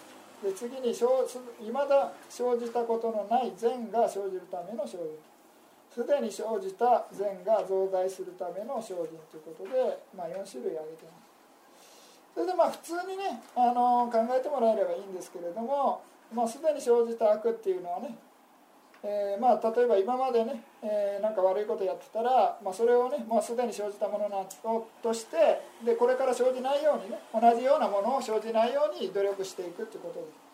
[0.43, 5.34] で次にいまだ生じたことのない善が生じるための精進。
[5.93, 11.34] すでに生じた善が増大するための精進ということで、まあ、4種類挙げてます。
[12.34, 16.02] それでまあ普通にねあの考えてもらえればいいんですけれども、
[16.34, 18.17] まあ、すでに生じた悪っていうのはね
[19.05, 24.45] えー、まあ、例えば今までね、えー、なんか悪いことやってたら、まあ、それをねもうすでに生じたものな
[25.03, 30.25] としてでこれから生じないようにね同じようなものを生じないように努力していくっていうことで。
[30.25, 30.53] す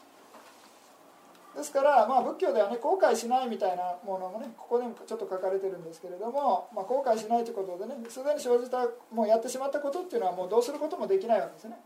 [1.58, 11.78] ですから、まあ、仏教ではね後悔しないみたいなものもねここでもちょっと書かれてるんですけれども、まあ、後悔しないということでねすでに生じたもうやってしまったことっていうのはもうどうすることもできないわけですね。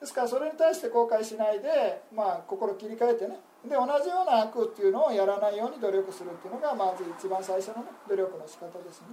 [0.00, 9.08] ですからそれに対して後悔しないで、まあ、心切り替えてねで同じような悪っていうのをやらないように努力するっていうのがまず一番最初の、ね、努力の仕方ですね。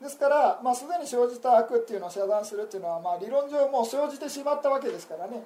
[0.00, 5.42] ですから、まあ、すでに生じた悪っていうのを遮断するっていうのは、まあ、理論上もう生じてしまったわけですからね、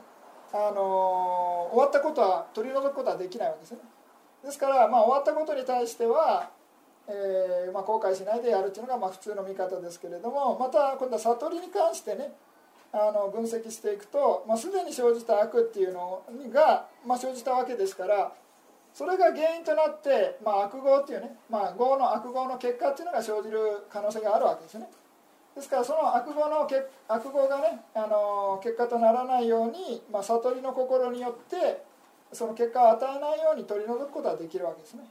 [0.53, 3.79] あのー、終わったことは取り除くことはできないわけですね。
[4.45, 6.51] ですから、まあ、終わったことに対しては、
[7.09, 12.33] えーまあ、後悔しないでやるっていうのがまあ普通の見方ですけれどもまた今度は悟りに関してね
[12.93, 16.23] あの分析していくと、まあ、すでに生じた悪っていうの
[16.53, 18.33] が、まあ、生じたわけですから
[18.95, 24.89] それが原因となって、まあ、悪業っていうね、まあ、業の悪業の結果っていうのが生じる可能性があるわけですね。
[25.55, 31.83] ですからその悪業の悪業がねあの結果とならないように、まあ、悟りの心によって
[32.33, 35.05] その結果を与えないように取り除くことができるわけですね。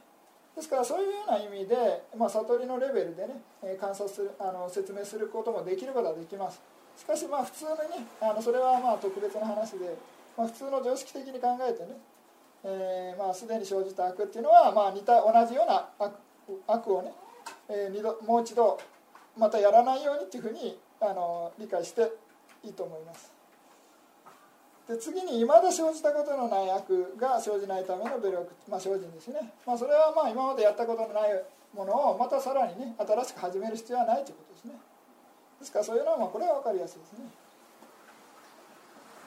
[0.56, 6.60] ですからそういうような意味で、まあ、悟りのレベルでね観察するあの説明することもできることができます。
[6.98, 7.70] しかしまあ普通に
[8.02, 9.96] ねあのそれはまあ特別な話で、
[10.36, 11.96] まあ、普通の常識的に考えてね、
[12.64, 16.12] えー、まあすでに生じた悪っていうのはまあ似た同じような悪
[16.66, 17.12] 悪をね、
[17.68, 18.80] えー、二度もう一度
[19.38, 22.10] またやらないようにっていうふうにあの理解して
[22.64, 23.32] いいと思います。
[24.88, 31.42] で次に未だ生じたことのない悪が生じないための努力、まあ、精進ですね、まあ、それはまあ今までやったことのない
[31.74, 34.72] ものをまたさらにね新しく始める必要はないということですね。
[35.60, 37.26] ですからそういうのはまあこれは分かりやすいですね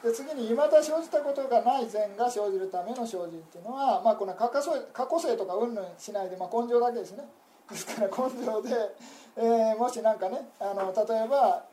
[0.02, 4.58] で次に未だ生じたことがない善が生じるための精進っていうのは、まあ、この過去
[4.92, 7.24] 過去性とかうんぬんしないで、まあ、根性だけですね
[7.70, 8.96] ですから 根性で、
[9.36, 11.64] えー、もし何かねあの例えば、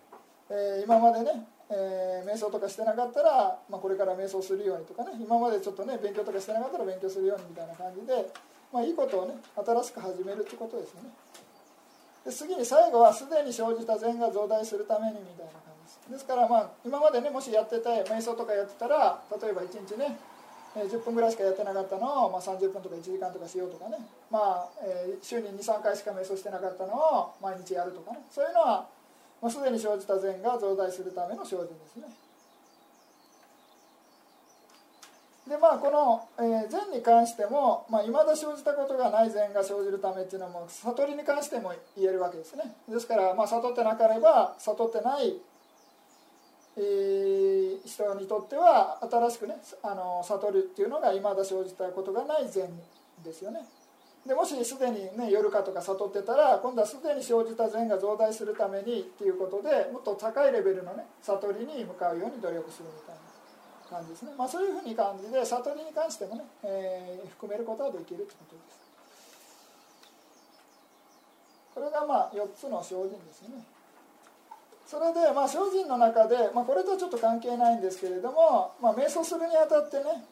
[0.49, 8.31] えー、今までね、えー、瞑想とかしてなかったら、まあ、これから瞑想するようにとかね今までちょっとね勉強とかしてなかったら勉強するようにみたいな感じで、
[8.71, 11.09] まあ、いいことをね新しく始めるってことですよね。
[12.25, 16.11] で次に最後はすでに生じた善が増大するためにみたいな感じです。
[16.11, 20.19] ですからまあ今までねもしやってた瞑想とかやってたら例えば1日ね
[20.75, 23.97] 10分ぐらいしかやってなかったのを、まあ、30分とか1時間とかしようとかね、
[24.29, 28.19] まあえー、週に23回しか瞑想してなかったのを毎日やるとかね。
[28.29, 28.87] そういうのは、
[29.41, 32.05] まあ、すでに生じた善が増大するための精進ですね。
[35.49, 42.75] でまあこの、えー、善に関してもい、まあ、未だ生じたことがない善が生じるためっていうのも悟りに関しても言えるわけですね。
[42.87, 45.33] ですから、まあ、悟ってなければ悟ってない、
[46.77, 52.69] えー、人にとっては新しくねあの悟るっていうのが未だ生じたことがない善
[53.23, 53.65] ですよね。
[54.27, 63.28] でもしすでにね夜かとか悟ってたら今度はすでに生じた善が増大するためにっていうことでもっと高いレベルのね悟りに向かうように努力するみたいな。
[63.89, 68.79] 感じですね、まあ、そういうふうに感じで悟りに関してもね、えー、含めることができるということです。
[71.73, 73.63] これがまあ4つの精進ですね。
[74.85, 80.25] それでまあ精進の中で、まあ、これとはちょっと関係ないんですけれども、まあ、瞑想するにあたってね、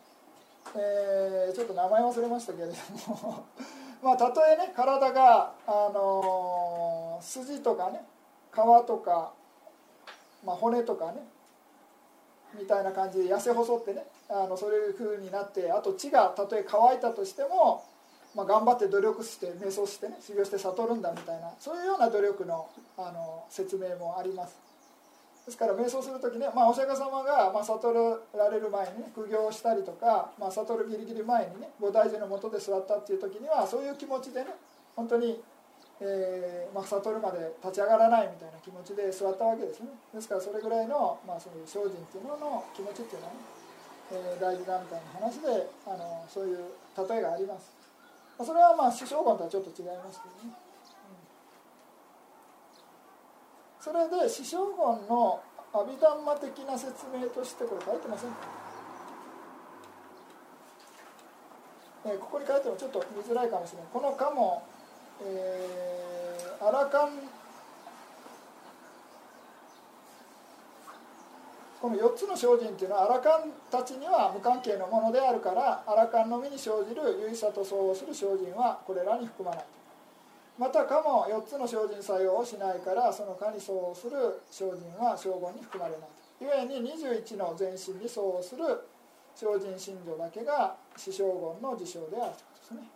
[0.76, 2.74] えー、ちょっと名前忘れましたけれど
[3.08, 3.46] も
[4.04, 8.04] まあたとえね体が、あのー、筋とかね
[8.52, 9.32] 皮とか、
[10.44, 11.26] まあ、骨とかね
[12.60, 17.84] みたいな感じで痩せ細ってねあのそういう風になってあと血がたとえ乾いたとしても、
[18.36, 22.68] まあ、頑張って努力して瞑想してね修行して悟るんだみたいなそういうような努力の
[22.98, 24.68] あの説明もあります。
[25.46, 34.48] ですから瞑想する時ね、まあ、お釈迦様が、まあ、悟られる前にね苦行したりとか、まあ、悟るギリギリ前にね菩提樹のもとで座ったっていう時にはそういう気持ちでね
[34.98, 35.40] 本当に、
[36.00, 39.90] えーまあ、悟るまで立ち上がらないみたいな気持ちで座ったわけですね。
[40.14, 43.40] ですからそれぐらいの,、まあそういう精進っていうのの気持ちっていうのはね、
[44.12, 46.60] えー、大事だみたいな話であのそういう
[47.10, 47.74] 例えがあります。
[48.46, 50.54] それはまあ師匠言とはちょっと違いますけどね。
[50.54, 50.54] うん。
[53.82, 54.78] それで師匠言
[55.10, 55.42] の
[55.74, 58.38] 阿弥陀マ的な説明としてこれ書いてませんか、
[62.06, 63.88] えー、ここに書いてもちょっと見づらいかもしれない。
[63.92, 64.62] この「か」も、
[65.24, 67.10] えー、アラカン。
[71.82, 79.66] この4つの精進っていうのはアラカンたちには無関係のものであるからアラカンのみに生じる唯さと相応する精進はこれらに含まない。
[80.58, 86.10] またかも4つの精進作用をしないからそのかに相応する精進は正言に含まれない。
[86.42, 88.64] ゆえに21の全身に相応する
[89.36, 92.90] 精進信条だけが死正言の事象であるということですね、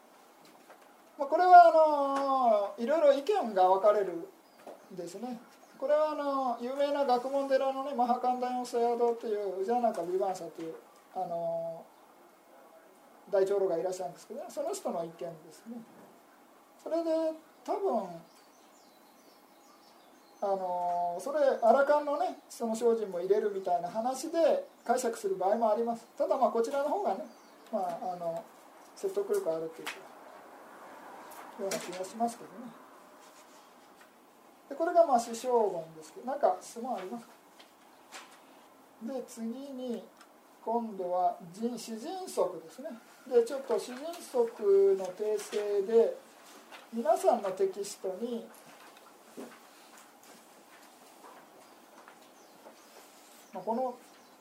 [1.21, 4.25] まあ、これはあのいろいろ意見が分かれる
[4.91, 5.39] んですね。
[5.77, 10.73] これはあの有名な学問寺のねマハカンダヨンセアドという宇治中ビバンサという
[11.13, 11.85] あの
[13.29, 15.77] 大長老がいらっしゃるんですけど、ね、その人の意見ですね。
[16.81, 17.11] それで
[17.63, 18.01] 多分
[20.41, 26.03] あのそれアラカンのねその精進も入れるみたいな話で解釈する場合もあります。
[26.17, 27.25] ただまあこちらの方がね、
[27.71, 28.43] まあ、あの
[28.95, 30.10] 説得力あるっていうか。
[31.59, 32.71] ような気がしますけどね。
[34.69, 37.31] でこれがまあ師匠言ですけど何か質問ありますか？
[39.03, 40.03] で次に
[40.63, 42.89] 今度は人詩人則ですね。
[43.27, 43.97] でちょっと詩人
[44.31, 46.17] 則の訂正で
[46.93, 48.45] 皆さんのテキストに
[53.53, 53.93] まあ、この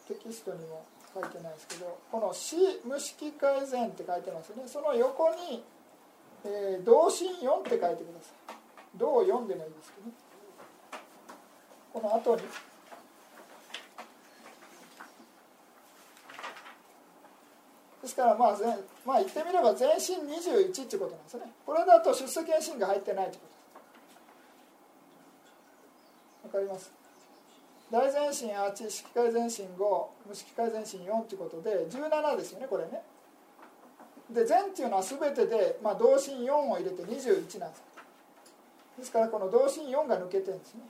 [0.07, 2.55] テキストにも書いてないですけどこの「死
[2.85, 4.63] 無式改善」って書いてますね。
[4.69, 5.65] その横に
[6.45, 8.57] 「えー、同心4」って書いてください
[8.97, 10.13] 「同4」でもいいですけどね。
[11.93, 12.43] この後に。
[18.03, 18.59] ですからまあ
[19.05, 21.53] まあ言ってみれば全身21ってことなんですね。
[21.67, 23.45] これだと出世検診が入ってないってこ
[26.49, 26.91] とわかります？
[27.91, 33.03] 大全身8式改善心5無式改善心4ってことで17ですよねこれね。
[34.33, 37.83] で全っていうのは全てで、まあ、同心4を入れて21なんです。
[38.99, 40.83] ですからこの同心4が抜けてるんですね。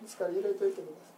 [0.00, 1.10] ですから入れといてくださ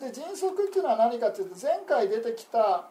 [0.00, 0.10] い。
[0.10, 2.88] で迅速っていうのは何かというと前回出てきた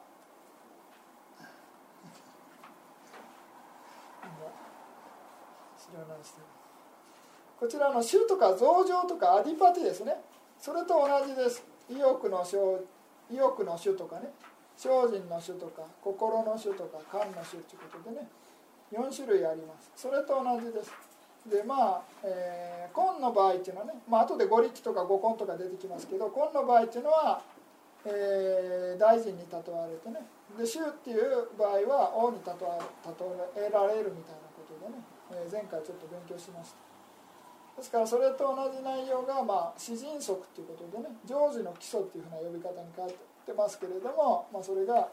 [7.60, 10.22] こちらの種とか増上とかアディパティですね。
[10.58, 11.71] それと同じです。
[11.88, 12.44] 意欲の
[13.30, 14.30] 意欲の種とかね。
[14.76, 18.28] 精進の種とか心の種とか感の種ということでね。
[18.92, 19.92] 4種類あります。
[19.96, 20.92] それと同じです。
[21.48, 27.42] でまあ、えー、根の場合っていうのはね、まあ後で五力とか五根とか出てきますけど根の場合っていうのは、
[28.04, 30.22] えー、大臣に例われてね。
[30.58, 35.02] で衆っていう場合は王に例えられるみたいなことでね、
[35.32, 36.91] えー、前回ちょっと勉強しました。
[37.76, 43.14] ですからそれと同じ内容が、まあ、詩人則っていうことでね常時の基礎っていうふうな呼び方に変わっ
[43.46, 45.08] てますけれども、まあ、それが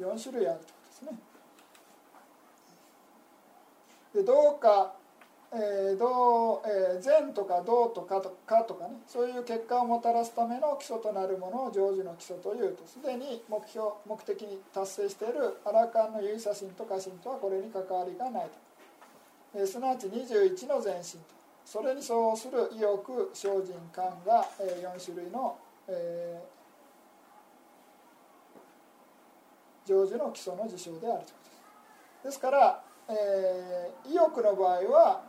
[0.00, 1.18] 4種類あるということですね。
[4.14, 4.94] でどうか
[5.50, 18.50] えー、どうえー、善とか道とかとかとかねそういう結果をもたらすための基礎となるものを成就の基礎というとすでに目標目的に達成しているアラカンの唯写真と家臣とはこれに関わりがない
[19.54, 21.37] と、えー、すなわち21の前進と。
[21.68, 25.54] それに相応する意欲精進感が、4種類の、
[25.86, 31.48] えー、成就の基礎の事象であるというこ
[32.24, 32.24] とです。
[32.24, 35.22] ですから、えー、意欲の場合は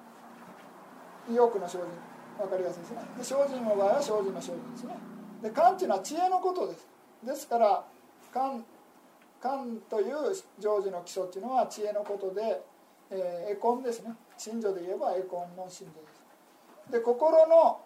[1.30, 1.82] 意欲の精進
[2.38, 3.02] 分かりやすいですね。
[3.18, 4.96] で精進の場合は精進の精進ですね。
[5.44, 6.88] で観っていうのは知恵のことです。
[7.22, 7.84] ですから
[8.34, 8.64] 観
[9.42, 12.62] 観という成就の基礎っていうのは知恵のことで、
[13.12, 14.16] えー、エコンですね。
[14.38, 16.09] 信女で言えばエコンの信女で
[16.92, 17.82] で心の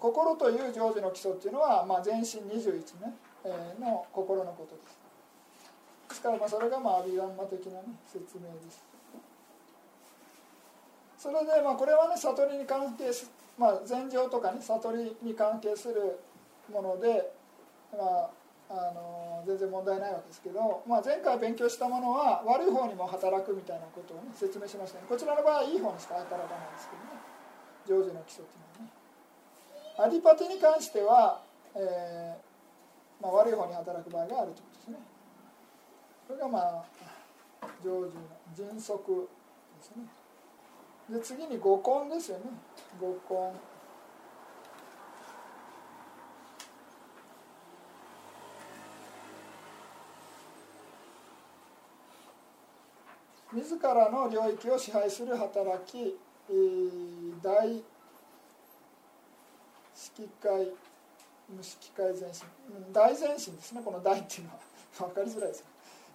[0.00, 3.12] 心という成就の基礎っていうのは、まあ、全身21ね、
[3.44, 4.98] えー、の心のことです。
[6.08, 8.84] ですからまあそれがまあアビガンマ的な、ね、説明です。
[11.18, 16.18] それでまあこれはね悟りに関係すまあ禅情とかね悟りに関係する
[16.72, 17.30] もので、
[17.92, 18.30] まあ
[18.70, 25.06] あの全然問題ないわけですけど、まあ、前回勉強したものは悪い方にも働くみたいなことを、ね、説明しましたね。
[25.08, 27.29] こちらの場合はいい方にしか働かないんですけどね。
[27.90, 28.86] 成就の基礎っていう
[29.98, 30.06] のはね。
[30.06, 31.42] アディパティに関しては、
[31.74, 34.98] えーまあ、悪い方に働く場合があるということですね。
[36.28, 36.84] これがまあ
[37.82, 38.10] 成就の
[38.54, 39.28] 迅速
[39.78, 40.04] ですね。
[41.10, 42.44] で次に五根ですよね。
[43.00, 43.52] 五根。
[53.52, 56.16] 自らの領域を支配する働き、
[56.50, 57.82] えー、大指
[60.18, 60.74] 揮会
[61.48, 62.46] 無指揮会前進
[62.92, 63.82] 大前進ですね。
[63.84, 64.58] この大っていうのは
[64.98, 65.64] 分かりづらいです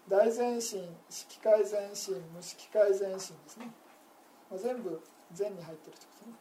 [0.09, 0.91] 大前進指
[1.39, 3.71] 揮会前進無指揮会前進ですね、
[4.51, 5.01] まあ、全部
[5.38, 6.36] 前に入ってるというこ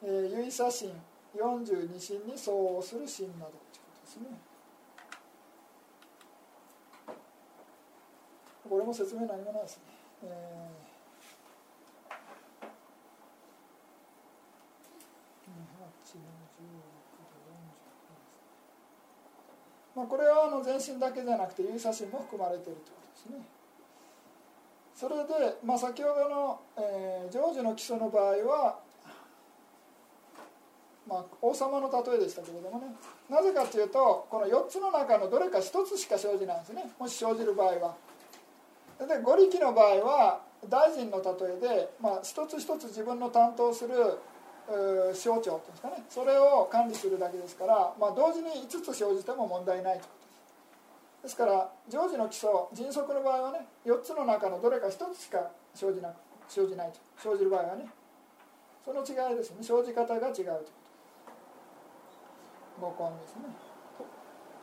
[0.00, 0.92] とですね、えー、結左心
[1.36, 4.26] 42心に相応する心などということですね。
[8.68, 9.82] これも説明何もないですね。
[10.24, 10.91] え
[19.94, 23.44] まあ、これはあの全身だけじゃなくて有写真も含まれているということですね。
[24.94, 28.78] それで、まあ、先ほどの、えー、ジョージの基礎の場合は、
[31.08, 32.86] まあ、王様の例えでしたけれどもね
[33.28, 37.96] なぜかというとこの4つの中のどれか1つしか生じないんですねもし生じる場合は。
[39.00, 43.94] で五力の場合は大臣の例えで、まあ、一つ一つ自分の担当する
[45.14, 46.04] 省庁というんですかね。
[46.08, 50.08] それを管理するだけですから、まあ、同時に5つ生じても問題ないというこ
[51.22, 51.36] とです。
[51.36, 56.16] ですから常時の基礎迅速の場合はね4つの中のどれか1つしか生じなく
[56.48, 56.98] 生じないと。
[57.16, 57.86] 生じる場合はね
[58.84, 59.56] その違いですね。
[59.60, 60.62] 生じ方が違うというこ
[62.80, 62.96] と。
[62.98, 63.72] 五根ですね。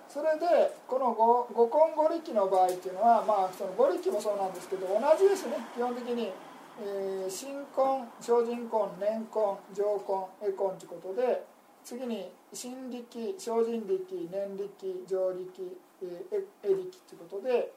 [0.09, 5.57] それでこの五五根五力の場合っていうのはまあその五力もそうなんですけど同じですね。
[5.75, 6.33] 基本的に、
[6.81, 11.43] えー、新婚精進婚年婚上婚絵婚ということで
[11.83, 17.73] 次に新力精進力年力上力絵力ということで、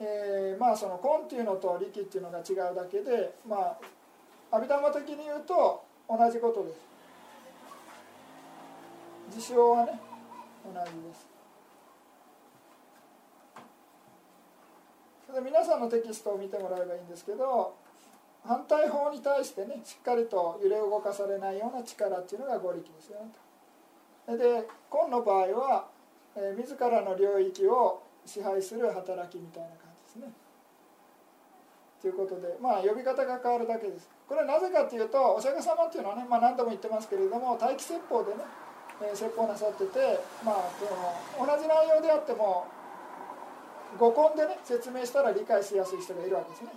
[0.00, 6.92] えー、まあその婚っていうのと力っていうのが違うだけでまあ阿弥陀的に言うと同じことです。
[9.40, 9.98] 事象はね
[10.64, 11.32] 同じです。
[15.34, 17.74] で皆さんのテキストを見てもらえばいいんですけど
[18.44, 23.30] 反対方に対してねしっかりと揺れ動かされないような力っていうのが合力ですよね
[24.26, 24.36] と。
[24.36, 25.88] で今の場合は、
[26.36, 30.32] えー、自らの領域を支配する働きみたいな感じですね。
[32.00, 34.10] ということでまあ呼び方が変わるだけです。
[34.28, 38.42] これはなぜかというとお釈迦様っていうのはね、まあ、何度も言ってますけれども待機説法でね、
[39.02, 42.66] えー、説法なさってて、まあ、この同じ内容であっても
[43.98, 46.70] 五根でね説明したら理解しやすい人がいるわけですね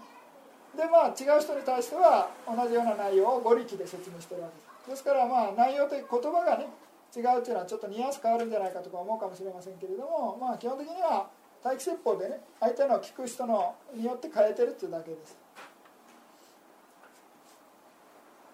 [0.75, 4.89] でまあ違う人に対しては同じような内容を五力で説明してるわけです。
[4.89, 6.67] ですからまあ内容的言葉がね
[7.15, 11.27] 違うっていうのはちょっとニュアンス変わるんじゃないかとか思うかもしれませんけれどもまあ基本的には
[11.63, 15.37] 待機説法でね相手の聞く人のによって変えてるっていうだけです。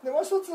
[0.03, 0.49] でもう一つ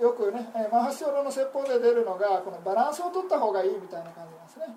[0.00, 4.76] よくねマハシオロの説法で出るのがこのバランスを取った方がいいみたいな感じなんですね。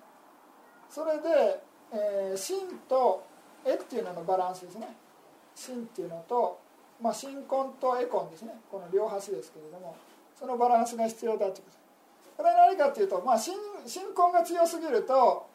[0.89, 1.61] それで
[1.91, 2.59] えー、心
[2.89, 3.23] と
[3.65, 4.87] 絵っていうののバランスですね。
[5.57, 6.59] 心っていうのと、
[7.01, 8.53] まあ、新婚と絵婚ですね。
[8.71, 9.95] この両端ですけれども
[10.39, 11.77] そのバランスが必要だということ
[12.37, 13.55] これは何かっていうと、まあ、新
[13.85, 15.47] 新婚が強すぎると、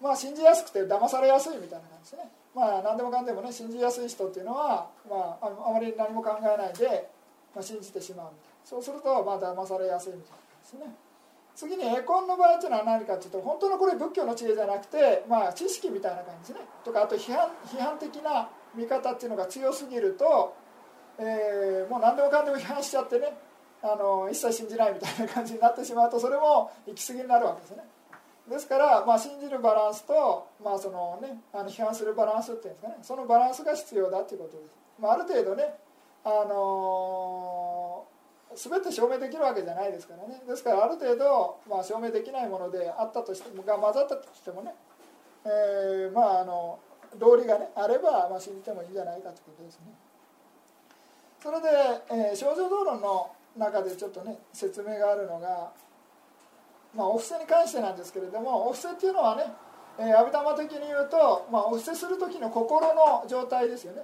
[0.00, 2.30] まあ、信じやすくて騙されやすいみたいな感じですね。
[2.54, 7.08] まあ何でもかんでもね信じやすい人っていうのは、まあ、あまり何も考えないで、
[7.54, 8.54] まあ、信じてしまうみたいな。
[8.64, 10.94] そうするとまあ騙されやすいみたいな感じですね。
[11.54, 16.66] 次にエコンの場合っていうのは何かっていうと本当のこれ仏教の知恵じゃなくて、まあ、知識みたいな感じですね。
[16.84, 20.54] とかあと批判批判的な見方っていうのが強すぎると、
[21.18, 23.36] えー、もう何でもかんでも批判しちゃってね
[23.82, 27.84] あの一切信じないみたいな感じになってしまうとそれも行き過ぎになるわけですね。
[28.48, 32.98] ですから、まあ、信じるバランスと、まあそのね、あの批判するバランスっていうんですかね。
[33.02, 35.74] そのバランスが必要だということです、まあ、ある程度ね
[36.24, 38.20] あのー
[38.54, 40.42] 全て証明できるわけじゃないですからね。
[40.46, 44.74] ですからある程度、まあ、証明できないものであったとしてもが混ざったとしてもね、
[45.44, 46.78] えー、まああの
[47.18, 49.92] 道理がねあれば、まあ、信じてもいいんじゃないかということですね。
[51.42, 51.68] それで、
[52.10, 55.72] えー、症状道論の中でちょっとね説明があるのが、
[56.94, 59.44] まあ、お布施に関してなんですけれどもお布施っていうのはね
[59.98, 64.02] 阿弥陀的に言うと、まあ、お布施する時の心の状態ですよね。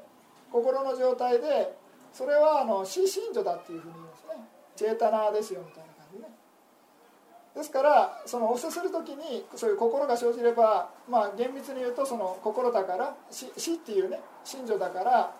[0.51, 1.77] 心の状態で
[2.13, 4.45] それはあの死信女だっていうふうに言いますね。
[4.75, 6.29] チェータナーですよみたいな感じね、
[7.57, 15.35] ですからそのお布施する時にそういう心が生じればまあ厳密に言うとその心だから死っていうね信条だから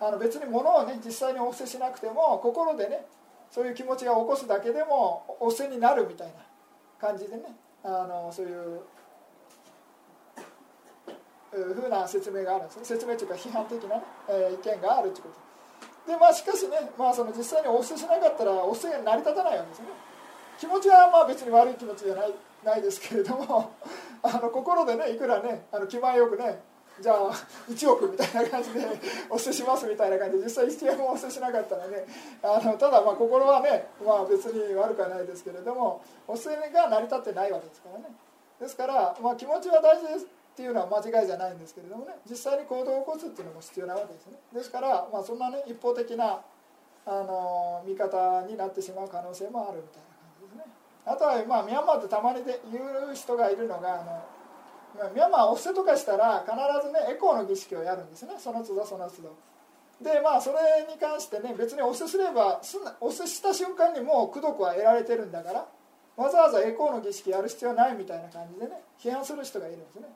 [0.00, 3.04] あの別に物をね実際にお布施しなくても心でね
[3.50, 6.34] そういう気持ちが起こすだけでもお布施になるみたいな
[6.98, 7.42] 感じでね
[7.84, 8.80] あのそういう
[11.52, 12.84] ふうな説明があるんですね。
[12.84, 15.28] 説明というか批判的なね、えー意見があるというこ
[16.06, 16.10] と。
[16.12, 20.07] でまあしかしね、まあ、その実際にお布施しなかったらお布施が成り立たないわけですね。
[20.58, 22.34] 気持ちはまあ別に悪い気持ちじゃない
[22.64, 23.70] ないですけれども
[24.22, 26.60] あの心でねいくらねあの気前よくね
[27.00, 27.30] じゃあ
[27.70, 28.84] 1億みたいな感じで
[29.30, 32.04] お布施しますみたいな感じで実際1円もお布施しなかったらね
[32.42, 38.06] あのただまあ心はね、まあ、別に悪くはないですけれどもお布施が成り立ってないわけですからね。
[38.60, 44.38] ですから、まあ、気持ちは大事ですっていうのは間違いじゃないんですけれどもね実際に行動を起こすっていうのも必要なわけですね。
[44.52, 46.40] ですから、まあ、そんなね一方的な
[47.06, 50.07] あの見方になってしまう可能性もあるみたいな。
[51.08, 56.52] あとは、まあ、ミャンマーってたまにで言う人がいるのがあのミャンマーお布施とかしたら必
[56.86, 58.34] ずねエコーの儀式をやるんですね。
[58.38, 59.36] その都度その都度。
[60.02, 65.66] でまあそれに関してね別にお布施すればすお布施した瞬間にもう功徳は得られてるんだから
[66.16, 70.08] わざわざエコーの儀式やる必要ないみたいな感じでね批判する人がいるんですね。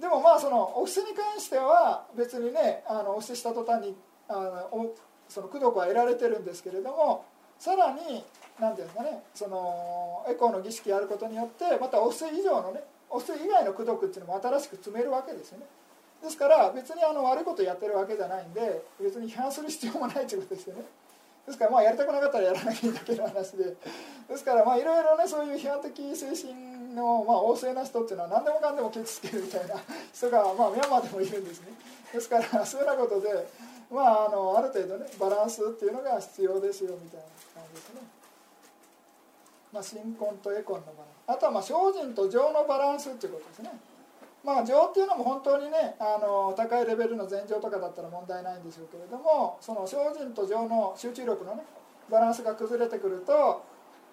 [0.00, 3.96] でもまあそのお布施に関しては別にねあのお布施した途端に
[4.28, 4.94] あの
[5.28, 7.24] その功徳は得られてるんですけれども
[7.58, 8.24] さらに
[8.60, 12.80] 何ていうんですかねそのエコーの儀式やることによってまたお布施以上のね
[13.10, 15.66] お布施以外の功徳っていうのも新しく積めるわけですよね。
[16.22, 20.82] ですから別にあの悪いことやってるわけじゃないんで別に批判する必要もないということですよね。
[21.46, 23.76] ですからまあやりたくなかったらやらなきゃいいだけの話で。
[24.28, 29.76] ですからまあいろいろねそういう批判的精神のまあ旺盛な人っていうのは何でもかんでもケチつけるみたいな
[30.12, 31.68] 人がまあミャンマーでもいるんですね。
[32.12, 33.46] ですからそういうようなことで
[33.90, 38.15] まああのある程度ねバランスっていうのが必要ですよみたいな感じですね。
[39.72, 41.38] まあ新婚とエコンのバランス。
[41.38, 43.70] あとはまあ精進と情のバランスっていうことですね。
[44.44, 51.64] まあ情っていうのも本当にねあの高いレベルの禅情とかだったら問題ないんでしょうけれどもその精進と情の集中力のね
[52.08, 53.64] バランスが崩れてくると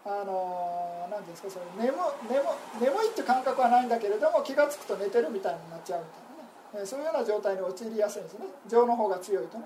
[0.06, 1.94] あの何ですかそれ眠
[2.28, 2.42] 眠
[2.82, 6.86] 眠いって感覚はないんだけれども気が付くと寝てるみたいになっちゃうみたいなね。
[6.86, 8.46] そういうような状態に陥りやすいんですね。
[8.68, 9.66] 情の方が強いとね。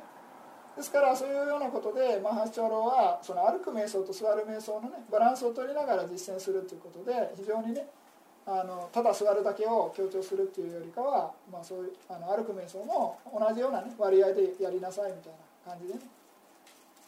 [0.78, 7.88] ですからそういうようなことでマハチョロはその歩く瞑想と座る瞑想のねバランスを取りながら実践するということで非常にね
[8.46, 15.34] あのただ座るだけを強調するっていうよりかは、まあ、そういうあの歩く瞑想も同じような、ね、割合でやりなさいみたい
[15.66, 16.00] な感じでね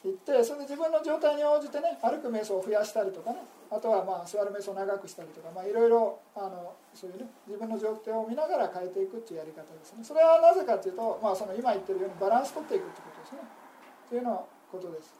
[0.03, 10.03] 言ってそれで自分の状態に応じてね歩く瞑想を増やしたりとかねあとはまあ座る瞑想を長くしたりとか、まあ、いろいろあのそういうね自分の状況を見ながら変えていくっていうやり方ですね。
[10.03, 13.43] それはなぜかというと、まあ、その今言ってるようにバランス取っていくってことですね。
[14.09, 14.39] というような
[14.71, 15.13] ことです。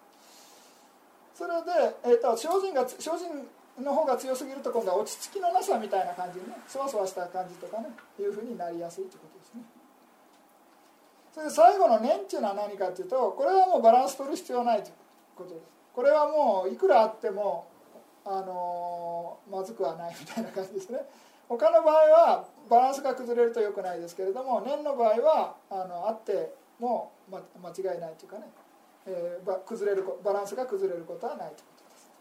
[1.35, 9.78] それで、えー、と精進が精進の方が強すぎると今度は落ち着きのなさみたいな感じにねそわそわした感じとかねいうふうになりやすいということですね。
[11.33, 14.93] それで最後の念っていうのは何かっていうとこれはもうバランス取る必要ないという
[15.35, 15.67] ことです。
[15.93, 17.67] これはもういくらあっても
[18.25, 20.99] あのまずくはないみたいな感じですね。
[21.47, 28.45] 他の場合はバランスが崩れると良くないですけれども念の場合はあのあっても、ま、間違いないというかね、
[29.07, 32.11] えー、ば崩れるバランスが崩れることはないということです。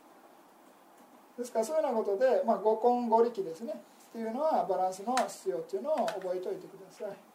[1.38, 3.74] ですからそういうようなことで、まあ、五根五力ですね。
[4.08, 7.27] っていうのはバランスの必要っていうのを覚えておいてください。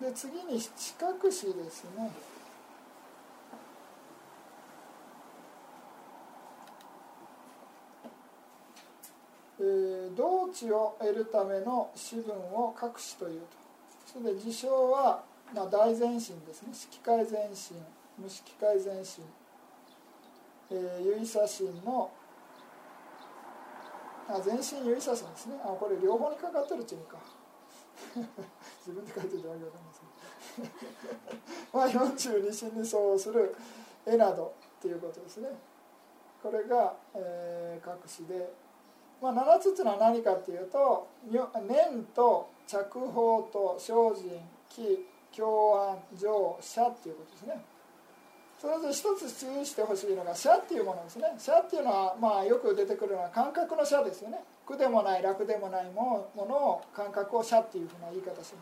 [0.00, 2.10] で次に四角詞ですね。
[9.62, 13.46] えー、同知を得るための私文を隠しというと。
[14.06, 15.22] それで事象は、
[15.54, 16.68] まあ、大前進ですね。
[16.72, 17.76] 色界前進
[18.16, 19.22] 無色界前進、
[20.70, 22.10] えー、有意差心の
[24.28, 25.56] あ全身有意差心ですね。
[25.62, 27.18] あこれ両方にかかってるっていうか。
[28.80, 30.70] 自分で書いてるわけじゃないですね
[31.72, 33.54] まあ42心に相応する
[34.06, 35.48] 絵などっていうことですね。
[36.42, 38.50] これが、えー、隠しで。
[39.20, 47.62] まあ、7つっていうのは何かっていうと念と着法と精進気教安情社っていうことですね。
[48.60, 51.32] それで一つ注意してほしいのが社っていうものですね。
[51.38, 54.44] 社っていうのはまあよく出てくるのは感覚の社ですよね。
[54.66, 58.60] 苦でもない楽でもないものを感覚を社っていうふうな言い方しま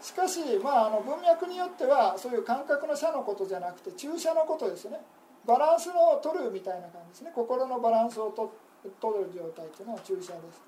[0.00, 4.98] すしかし、まあ、あの文脈によってはそういう感覚の社のことじゃなくて注射のことですね。
[5.46, 7.32] バランスを取るみたいな感じですね。
[7.34, 8.48] 心のバランスを取
[8.98, 10.62] 取る状態というのは注射です。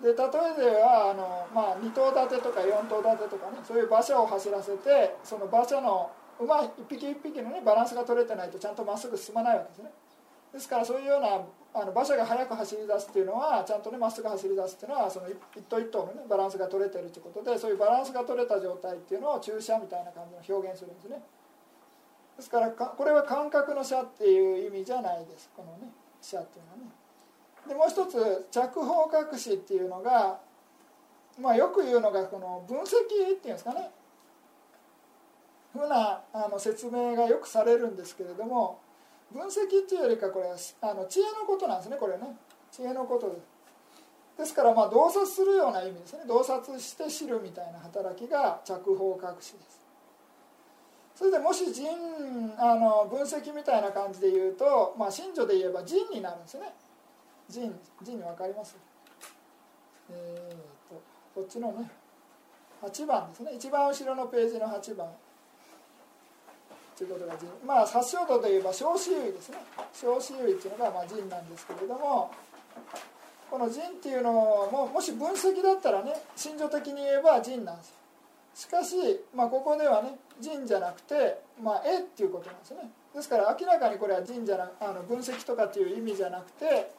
[0.00, 9.90] で例えではあの、まあ、2頭立てとか4頭立てとかねそういう馬車を走らせてその馬車の馬一匹一匹のねバランスが取れてないとちゃんとまっすぐ進まないわけですね。
[10.52, 11.40] ですからそういうような
[11.74, 15.36] あの馬車が速く走り出すっていうのはちゃんとねまっすぐ走り出すっていうのはその一
[15.68, 21.22] 頭一頭のねバランスが取れてるということでそういうバランスが取れた状態っていうのを駐車みたいな感じの表現するんですね。
[22.36, 25.50] ですからこれは感覚の車っていう意味じゃないです。
[25.54, 26.84] このね車っていうのはね。
[27.66, 30.40] でもう一つ着法隠しっていうのが、
[31.38, 33.90] まあ、よく言うのがこの分析っていうんですかね。
[35.78, 38.80] ふうなあの説明がよくされるんですけれども
[39.32, 42.36] 分析っていうよりかこれはあの知恵のことなんですねこれね。
[42.70, 43.36] 知恵のことで。
[43.36, 43.38] す
[44.38, 46.20] ですからまあ洞察するような意味ですね。
[46.26, 49.80] 洞察して知るみたいな働きが着法隠しです。
[51.16, 51.88] それでもし人
[52.56, 56.72] あの分析みたいな感じで言うと、まあ、信女で言えば人になるんですね。
[57.50, 58.76] 人人に分かります？
[60.10, 61.02] えー、と
[61.34, 61.90] こっちのね
[62.80, 63.52] 8番ですね。
[63.56, 65.08] 一番後ろのページの8番。
[66.98, 69.58] ということが人まあ殺傷度といえば小子優位ですね。
[69.94, 72.30] 小子優位っていうのがまあ人なんですけれども
[73.50, 77.94] この人っていうのももし分析だったらね心情的に言えば人なんですよ。
[78.54, 78.96] しかし、
[79.34, 82.90] まあ、ここではね人じゃなくて、まあ、絵っていうことなんですね。
[83.14, 86.90] ですから明らかにこれは人じゃなあの分析とかっていう意味じゃなくて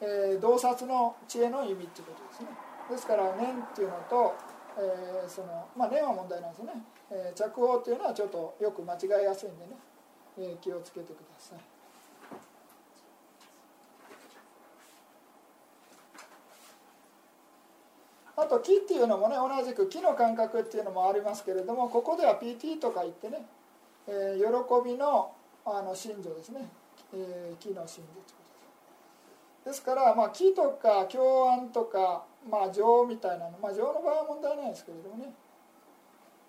[0.00, 2.48] えー、洞察の知恵の意味っていうことですね。
[2.90, 4.34] ですから念っていうのと、
[4.78, 6.72] えー、そのまあ念は問題なんですね、
[7.10, 9.72] えー、着法っていうのはちょっとよく間違いやすいんでね、
[10.38, 11.58] えー、気をつけてください。
[18.38, 23.46] あと木っていうのもね同じく木の感覚っていうのもありますけれどもここでは PT とか言ってね、
[24.06, 25.32] えー、喜びの
[25.64, 26.68] あの信条ですね、
[27.14, 28.20] えー、木の信条
[29.64, 29.82] です。
[29.82, 35.32] から、まあ、木とか教案とか、まあ、情みたいなの、まあ、情の場合は問題ないですけれどもね、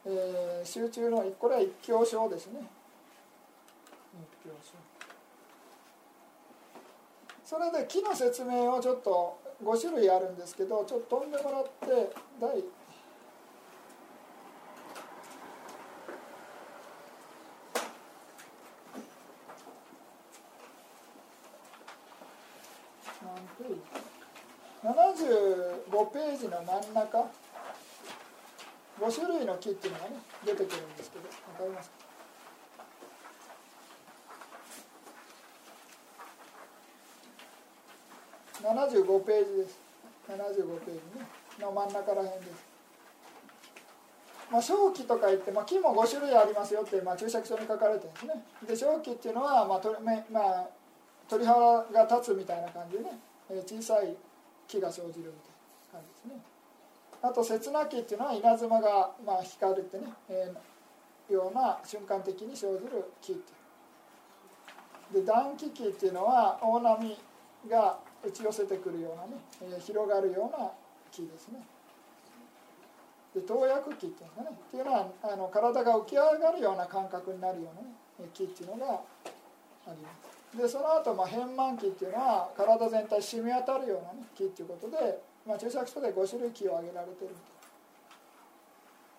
[0.10, 2.62] えー、集中のこれは一教書ですね。
[4.42, 4.74] 一教書
[7.44, 12.64] それで木の説明をちょっと5種類あるんですけどちょっと飛んでもらって第
[24.84, 27.26] 75ページの真ん中
[29.08, 31.96] 5種類の木っていうのがね出てくるんですけど分かりますか
[38.68, 39.80] ？75ページです。
[40.28, 40.36] 75
[40.82, 41.26] ページね。
[41.62, 42.66] の真ん中らへんです。
[44.52, 48.34] まあ、正気とか言って、まあ、木も5種類ありますよって、まあ、注釈書に書かれてるんですね。
[48.68, 49.96] で正気っていうのは、まあと
[50.32, 50.68] まあ、
[51.30, 51.56] 鳥肌
[51.94, 53.12] が立つみたいな感じでね
[53.66, 54.16] 小さい
[54.68, 55.24] 木が生じるみたい
[55.94, 56.57] な感じですね。
[57.22, 63.52] あと切な木っていうのは稲妻がまあ光るってね、えー、ような瞬間的に生じる木って
[65.18, 65.24] いう。
[65.24, 67.18] で暖気木っていうのは大波
[67.70, 70.70] が打ち寄せてくるようなね、えー、広がるような
[71.12, 71.62] 木ですね。
[73.34, 74.58] で投薬木っていうのがね。
[74.68, 79.00] っていうのはあの体が浮き上がるような感覚になるようなね木っていうのがあ
[79.88, 80.38] ります。
[80.58, 87.30] でその後、まあ変満期っていうのは体全体染み渡るような、ね、木っていうことで、まあ、注釈書で5種類木を挙げられてる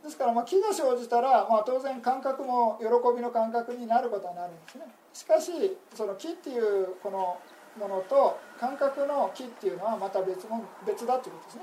[0.03, 4.85] ですから、まあ、木が生じたら、まあ、当然感覚も喜びの感覚になることになるんですね。
[5.13, 7.39] しかしその木っていうこの
[7.79, 11.63] ものと感覚の木っていうのはまた別も別だっていうことですね。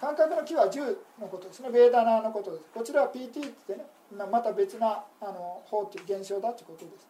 [0.00, 1.70] 感覚の木は10のことですね。
[1.70, 2.64] ベーダナーのことです。
[2.74, 3.84] こちらは PT ってってね
[4.30, 7.09] また別なあの法っていう現象だっていうことです。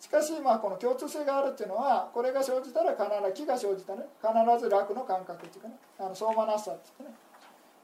[0.00, 4.06] しかしまあこの共通性があるっていうのはこれが生じたら必ず気が生じたね。
[4.20, 5.76] 必ず楽の感覚っていうかね。
[5.98, 7.18] あの相馬なさって言ってね、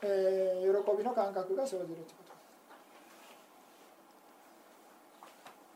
[0.03, 2.25] えー、喜びの感覚が生じるってこ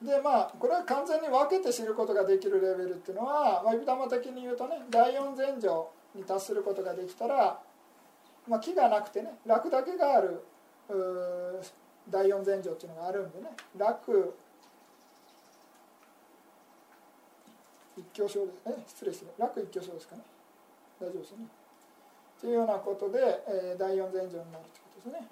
[0.00, 0.06] と。
[0.06, 7.60] でまあこれは完全に分けて知ることができるレベルっていうのは、まあ、玉的に言うとね第四前情に達することができたら、
[8.48, 10.42] まあ、気がなくてね楽だけがある
[12.08, 13.50] 第四前情っていうのがあるんでね。
[13.76, 14.34] 楽
[17.96, 20.22] 一挙症ですえ失礼して楽一挙症ですかね。
[21.00, 21.38] 大丈夫ですね。
[22.40, 23.18] というようなことで、
[23.48, 25.28] えー、第四前兆になるということですね。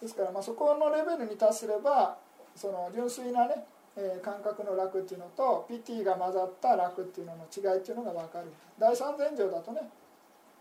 [0.00, 2.16] ですから、まあ、そこのレベルに達すれば
[2.56, 3.64] その純粋なね、
[3.96, 8.46] えー、感覚の楽っていうのと PT が混ざった楽っていうのの違いっていうのが分かる。
[8.78, 9.80] 第三前兆だとね、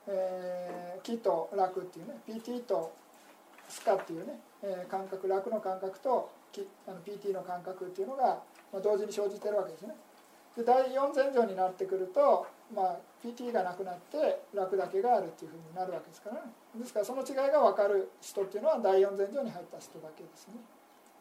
[0.07, 2.93] えー、気と楽っていうね PT と
[3.67, 6.29] スカっていうね、えー、感覚楽の感覚と
[6.87, 8.39] あの PT の感覚っていうのが、
[8.73, 9.95] まあ、同時に生じてるわけですね。
[10.55, 16.35] で第4前兆になってくるとまあ、PT がなくなって楽だけがあるっていうふうになるわけですから。
[16.37, 16.41] ね
[16.75, 20.53] ですからその違いが分かる人っていうのは第四前上に入った人だけですね。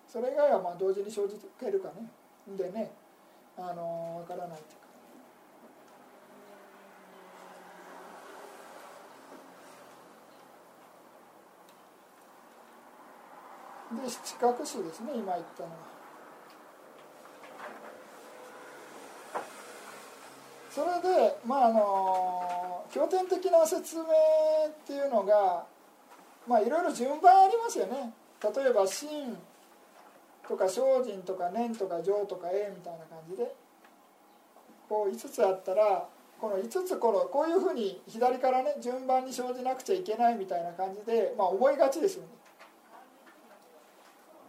[0.07, 2.09] それ以外はまあ同時に生じけるかね。
[2.57, 2.93] でね
[3.59, 4.81] あの分からないっていう
[13.99, 14.05] か。
[14.05, 16.00] で七角詞ですね今言ったのは。
[20.71, 24.07] それでまああの経典的な説明っ
[24.87, 25.65] ていうのが
[26.47, 28.13] まあいろいろ順番ありますよね
[28.43, 29.37] 例えば「真」
[30.49, 33.55] とか「精進」とか「念」とか「情」とか「栄」みたいな感じで
[34.89, 36.09] こう5つあったら
[36.41, 42.29] この5つこのこういうふうに左からね順番に生じなくちゃいけないみたいな感じで、まあ、思いがちですよね。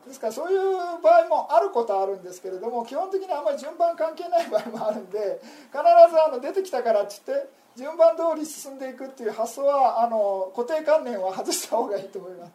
[0.07, 5.39] ですからそういう場合もあることはあるんですけれども基本的にあんまり順番関係ない場合もあるんで
[5.71, 12.51] 必ずあの出てきたからって言って順番通り進んでいくっていう発想はあの固定観念は外した方がいいと思います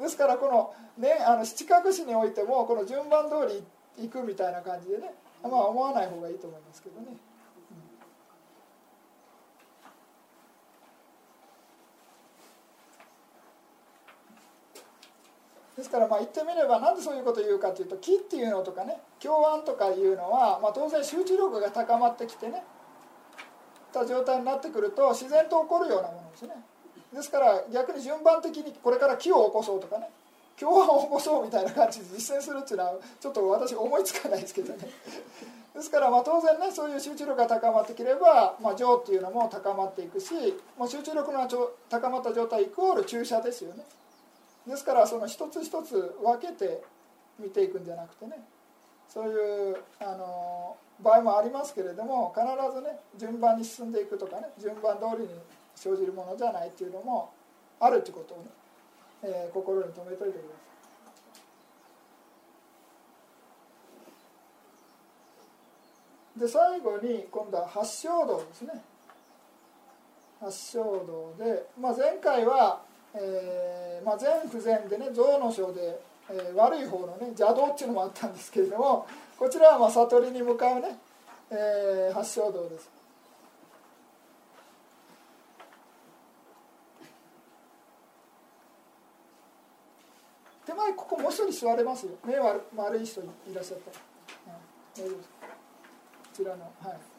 [0.00, 5.12] ですからこの,、ね、あの七角詞においてもこの順番通りいくみたいな感じでね
[5.42, 7.27] まあ思わない方がいいと思いますけどね。
[15.78, 22.64] ですからまあ言ってみればなんでそういうことを言うかというと木っていうのとかね共案とかいうのは、まあ、当然集中力が高まってきてね
[23.92, 26.50] た状態になってくると自然と起こるようなものですね。
[27.14, 30.10] ですから逆に順番的にこれから木を起こそうとかね
[30.58, 34.90] 共案を起こそうみたいな感じで実践するっていうのはちょっと私思いつかないですけどね。
[35.74, 40.34] ですからまあ当然ねそういう集中力が高まってきれば、まあ、情っていうのも高まっていくし、
[40.76, 41.48] まあ、集中力が
[41.88, 43.84] 高まった状態イコール注射ですよね。
[44.68, 46.82] ですからその一つ一つ分けて
[47.38, 48.38] 見ていくんじゃなくてね
[49.08, 52.44] そういうあの場合もありますけれども必
[52.74, 55.30] ずね順番に進んでいくとかね順番通りに
[55.74, 57.32] 生じるものじゃないっていうのも
[57.80, 58.44] あるってことをね、
[59.22, 60.68] えー、心に留めといてください。
[66.38, 68.80] で最後に今度は八正道ですね
[70.40, 72.82] 八正道で、まあ、前回は
[73.14, 76.00] えーまあ、全不全でね象の章で、
[76.30, 79.06] えー、悪い方のね邪道っていうのもあったんですけれども
[79.38, 80.98] こちらはまあ悟りに向かうね、
[81.50, 82.90] えー、八正道です。
[90.66, 92.12] 手前ここもう一人座れますよ。
[92.26, 95.18] 目悪悪い人いらっしゃった、うん、こ
[96.34, 97.17] ちらのはい。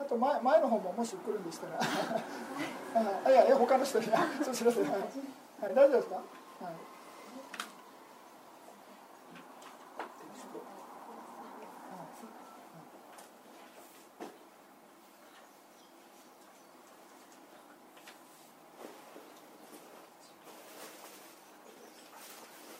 [0.00, 1.78] あと前前の方ももし来るんでしたら。
[3.24, 4.06] あいやいや他の人に。
[4.42, 6.22] そちらで、はい、はい、大丈夫ですか、は
[6.70, 6.74] い。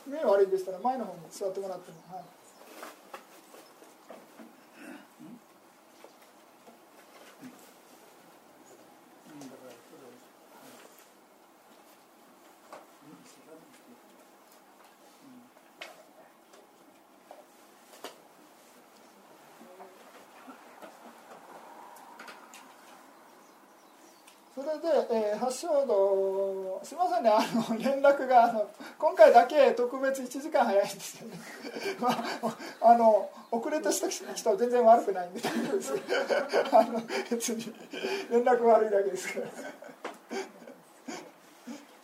[0.06, 0.46] 目悪い。
[0.46, 2.39] んでしたら前の方に座ってもらっても、はい。
[24.80, 28.68] で、えー、発祥度すみませんねあの連絡があの
[28.98, 31.38] 今回だけ特別1時間早いんですよね。
[32.00, 35.42] まああの遅れてした人は全然悪くないんで
[36.72, 37.00] あの
[37.30, 37.74] 別に
[38.30, 39.46] 連絡悪いだけですから。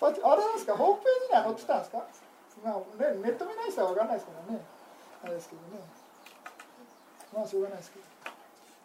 [0.01, 2.05] あれなんですかホームページには載ってたんですか、
[2.63, 4.61] まあね、ネット見ない人は分かんないですからね。
[5.25, 5.83] あれですけどね。
[7.35, 8.16] まあしょうがないですけど。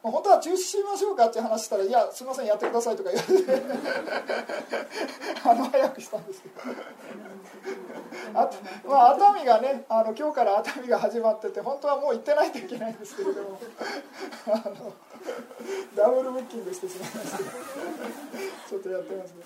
[0.04, 3.62] 本当は中止しましょうかって話したら「いやすいませんやってください」とか言われて
[5.45, 6.56] あの早くしたんですけど。
[8.34, 8.49] あ、
[8.86, 13.60] まあ、熱海がねあの今日から熱海が始まってて本当はもう行ってないといけないんですけれども。
[15.95, 17.43] ダブルブッキングしてしまいまして。
[18.70, 19.45] ちょっとやってますねど。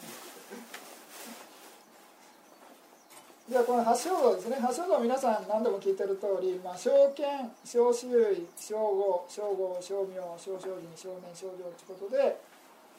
[3.48, 12.42] じゃあこの八正道ですね八正道皆さん何度も聞いてる通り、まあ、小剣小種類小五小五小名小精進小年小情ということで、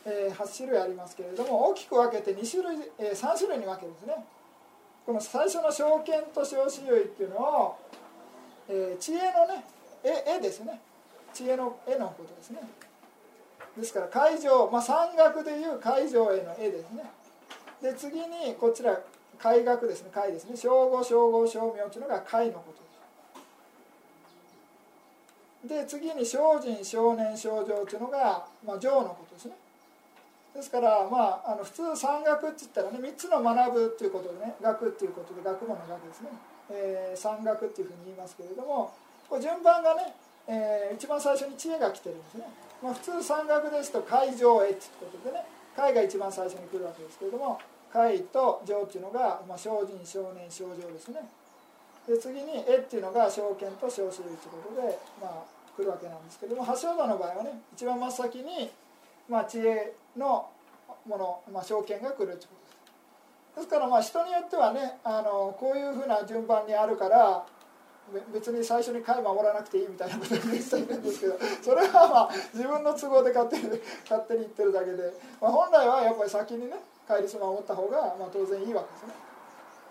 [0.07, 4.14] えー、8種類ありますけれども大きく分けて2種類、えー、3種類に分けるんですね。
[5.05, 7.78] この最初の小剣と小種類っていうのを、
[8.68, 9.64] えー、知恵のね
[10.05, 10.80] 絵絵ですね。
[11.34, 12.61] 知恵の絵のことですね。
[13.76, 17.03] ですから会場、まあ、山岳でいう会場への絵ですね。
[17.82, 18.97] で次にこちら
[19.39, 20.11] 海学ですね。
[20.12, 20.57] 海ですね。
[20.57, 22.87] 称号称号称名というのが海のこと
[25.66, 29.53] で次に精進少年少女っていうのが、まあ、情のことですね。
[30.55, 36.28] ですからまああの普通山学って言ったらね3つの学ぶっていうことでね学っていうことで学問の学ですね、
[36.70, 38.95] えー、山学っていうふうに言いますけれども
[39.28, 40.14] こう順番がね、
[40.49, 42.49] えー、一番最初に知恵が来てるんですね、
[42.82, 45.45] まあ、普通山学ですと海上へっていうことでね
[45.76, 47.61] 海が一番最初に来るわけですけれども
[47.97, 51.26] 海と上っていうのが、まあ、精進少年少女ですね。
[52.07, 55.30] で次に「絵」っていうのが証券と小子類ということで、まあ、
[55.76, 58.70] 来るわけなんですけども橋場の場合はね一番真っ先に、
[59.28, 60.49] まあ、知恵の
[61.07, 63.57] もの、まあ、証券が来るということです。
[63.57, 67.44] ですからまあ人によってはねあのこういうふうな順番にあるから
[68.32, 76.76] 別に最初に貝守らなくていいみたいなことを言う人いるんですけど それはまあ自分の都合で勝手に勝手に言ってるだけで、まあ、本来はやっぱり先にね
[77.07, 79.27] 戒律守った方がまあ当然いいわけですね。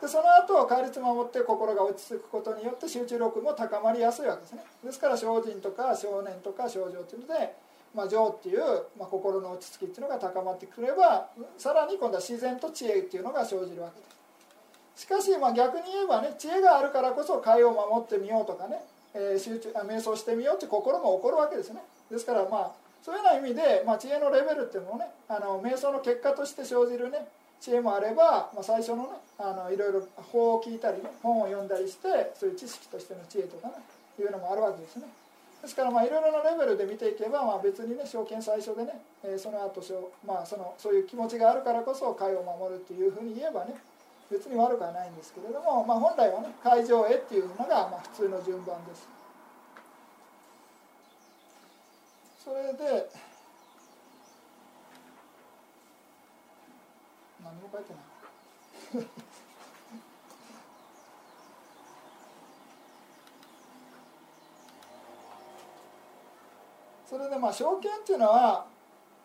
[0.01, 4.63] でその後戒律守って心が落ち着くことによって集中力も高まりやすいわけですね。
[4.83, 7.55] ですから精進とか少年とか少女というので、
[7.95, 8.59] まあ、情っていう、
[8.99, 14.05] まあ、心の落ち着きっていうのが高まってくればさらに今度は自然と知恵っていうのが生じるわけで
[14.95, 15.03] す。
[15.03, 18.81] しかしまあ逆に言えばね知恵があるからこそ戒を守ってみようとかね、
[19.13, 21.81] えー、集中瞑想してみようって心も起こるわけですね。
[22.11, 27.27] ですからまあそういうような意味で、まあ、知恵のレベルっていうのもねあの瞑想の結果として生じるね
[27.61, 30.01] 知恵もあれば、まあ、最初のねあのいろいろ
[30.33, 33.75] 法を聞いたり、ね、本を読んだりしてそういう知識としての知恵とかね
[34.17, 35.05] いうのもあるわけですね。
[35.61, 39.81] ですからまあいろいろなレベルで見ていけば、まあ、別にね証券最初でね、えー、その後
[40.25, 43.75] まあそのそういう気持ちがあるからこそ会を守るっていうふうに言えばね
[44.31, 49.14] 別に悪くはないんですけれども、まあ、本来はね会場へっていうのがまあ普通の順番です。
[52.45, 53.09] それで
[57.43, 57.99] 何も書いてな
[59.01, 59.07] い。
[67.09, 68.67] それでまあ証券っていうのは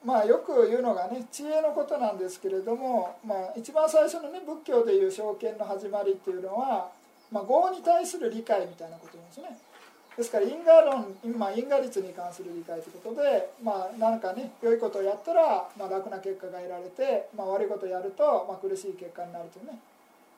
[0.03, 6.91] まあよく言うのがね知恵のことなんですけれども、まあ、一番最初のね仏教でいう証券の始まりっていうのは、
[7.31, 9.70] まあ、業に対する理解みたいなことなんですね。
[10.17, 19.79] ですから因果論、まあ、因果律に関する理解ということで、まあ、なんかね良いことをやったら、まあ、楽な結果が得られて、まあ、悪いことをやると、まあ、苦しい結果になるというね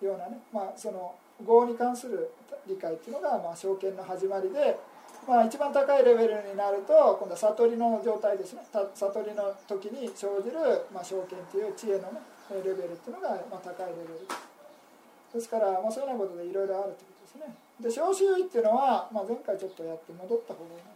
[0.02, 1.14] ようなね、まあ、その
[1.46, 2.30] 業に関する
[2.68, 4.78] 理解っていうのが、まあ、証券の始まりで、
[5.26, 8.62] まあ、一番高いレベルになると今度は悟りの状態ですね。
[8.72, 12.20] 悟りの時に生じる、まあ、証券っていう知恵のね
[12.50, 14.26] レベルっていうのが、まあ、高いレベル
[15.32, 15.48] です。
[15.48, 17.54] から、まあ、そういうようなことでいろいろあるということですね。
[17.80, 20.91] で小周囲っていうのは、まあ、前回ちょっとやって戻った方がいい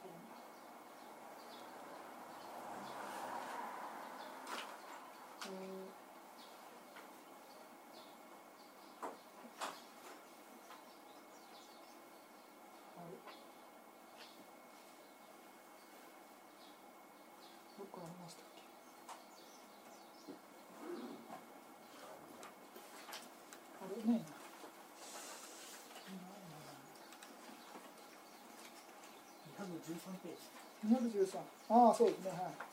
[31.87, 32.67] ああそうですねはい。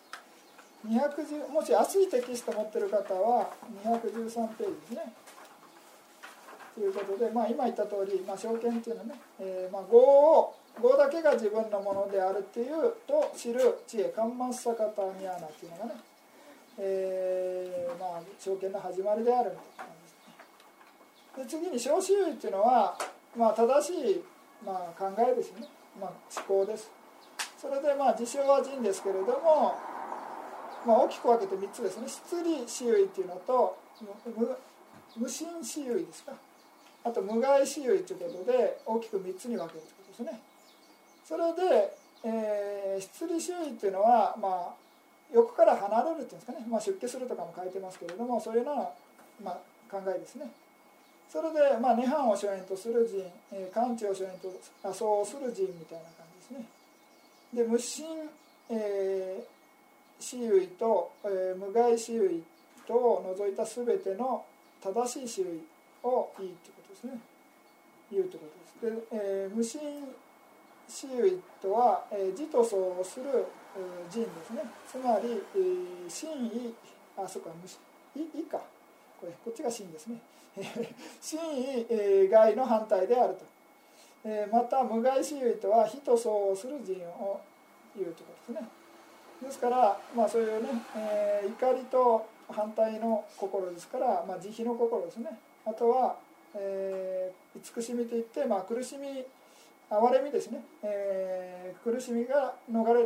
[0.86, 3.50] 210もし熱いテキスト持ってる方は
[3.86, 5.14] 213ページですね。
[6.76, 15.92] ということで、まあ、今言った通り、まあ、証券っていうのはね、えーまあ、業を業だけが自分のものであるっていうと知る知恵カンマッサカタミアナっていうのがね、
[16.80, 21.70] えーまあ、証券の始まりであるみたいな感じですね。
[21.70, 22.98] で次に小周囲っていうのは、
[23.38, 24.24] まあ、正しい、
[24.66, 25.68] まあ、考えですね、
[26.02, 26.90] まあ、思考です。
[27.64, 29.80] それでまあ自称は人ですけれども、
[30.86, 32.10] まあ、大きく分けて3つですね。
[32.10, 33.78] 失利私有っていうのと
[35.16, 36.34] 無心私有ですか。
[37.06, 40.42] あと無害私有ということで大きく3つに分けるということですね。
[41.24, 41.96] それで、
[42.26, 44.84] えー、失利周囲っていうのはまあ
[45.34, 49.60] 欲から離れるっていうんですかね、まあ、出家するとかも書いてますけれどもそういうような、まあ、
[49.90, 50.52] 考えですね。
[51.32, 54.54] それで、まあ、涅槃を所縁とする人、えー、完治を所縁と
[54.84, 56.23] あそうする人みたいな感じ
[57.54, 58.06] で無心、
[58.70, 59.44] えー、
[60.20, 62.44] 私有と、えー、無害私有
[62.88, 64.44] とを除いた全ての
[64.82, 65.62] 正しい私有
[66.04, 67.20] をいいということですね。
[68.12, 68.48] 言うというこ
[68.82, 69.08] とです。
[69.12, 69.80] で、えー、無心
[70.88, 73.26] 私有とは、えー、自と相をする、
[73.78, 74.64] えー、人ですね。
[74.88, 76.74] つまり、えー、真意
[77.16, 77.80] あそうか無心
[78.16, 78.58] 意意か。
[79.20, 80.20] これこっちが真ですね。
[81.22, 83.53] 真意、えー、害の反対であると。
[84.26, 87.42] えまた無害私有とは非と相応する人を
[87.96, 88.70] 言うということですね。
[89.42, 95.38] ですからまあそういうね、えー、怒りと反対の心ですから、まあ、慈悲の心ですね。
[95.66, 96.16] あとは、
[96.56, 99.26] えー、慈しみといって、まあ、苦しみ
[99.90, 103.06] 憐れみですね、えー苦しみが逃れ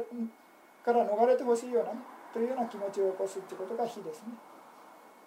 [0.86, 1.92] から逃れてほしいような
[2.32, 4.28] というような気持ちを起こすっていうことが非ですね、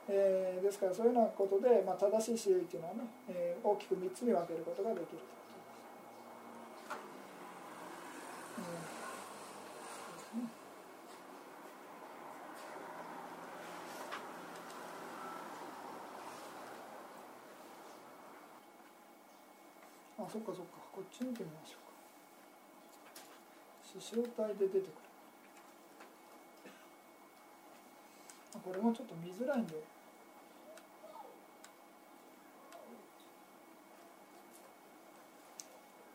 [0.08, 5.50] えーですからそういうようなことで、まあ、正しい周囲というのはね、え大きく3つに分けることができるということで
[6.96, 8.49] す、うん
[20.18, 20.76] あそっかそっか。
[20.92, 21.90] こっち見てみましょうか。
[24.00, 24.92] 視床体で出てくる。
[28.54, 29.99] あこれもちょっと見づらいんで。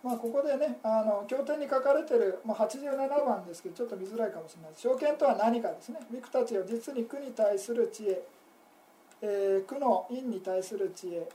[0.06, 4.82] まあここでねあの経典に書かれてる、まあ、87番ですけどちょっと見づらいかもしれないです。
[4.84, 5.97] 証券とは何かですね。
[6.12, 8.22] 陸たちを実に苦に対する知恵、
[9.24, 11.28] えー苦の因に対する知恵。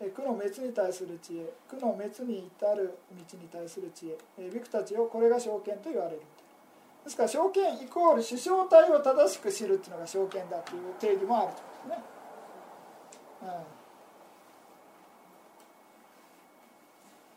[0.00, 1.52] えー苦の滅に対する知恵。
[1.68, 4.18] 苦の滅に至る道に対する知恵。
[4.38, 6.22] えービクたちをこれが証券と言われる
[7.02, 12.04] ですから証券イコール主将体を正しく知るっていうのが証券だという定義もあるということですね、
[13.42, 13.73] うん。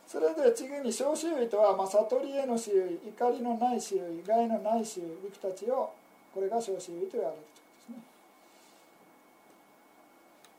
[0.07, 5.91] それで次に小周囲とは、まあ、悟りへの周囲怒りのない周囲害のない周囲ビクたちを
[6.33, 7.41] これが小周囲と言われる
[7.87, 7.95] ということですね。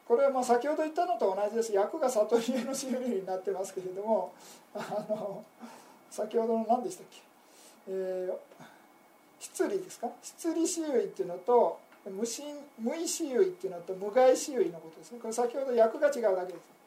[0.07, 1.73] これはまあ先ほど言ったのと同じです。
[1.73, 4.35] 役が悟りへの周囲になってますけれども
[4.75, 5.43] あの
[6.11, 7.23] 先ほどの何でしたっけ、
[7.89, 8.65] えー、
[9.41, 10.09] 失利ですか？
[10.23, 15.19] 失利周囲っていうのと無心無意周囲っていうのと無害周囲のことですね。
[15.21, 16.78] これ先ほど役が違うだけです。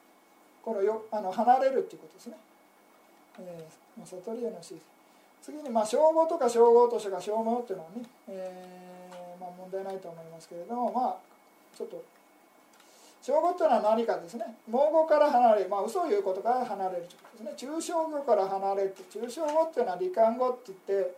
[0.63, 2.37] このよあの離れるっていうことですね、
[3.39, 4.77] えー、悟りへの周囲
[5.41, 11.17] 次にまあ称号とか称号としてが称号っていうのはね、えーまあ、問題ないと思いますけれどもまあ
[11.75, 12.03] ちょっと
[13.21, 14.45] 称号というのは何かですね。
[14.67, 17.71] 盲語から離れまあ嘘を言うことから離れるということですね。
[17.73, 21.15] 抽象語から離れて抽象語っていうのは理感語って言って、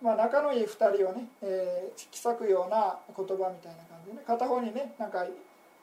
[0.00, 5.26] まあ、仲のいい2人をね、えー、引き裂くような言葉みたいな感じでね片方にねなんか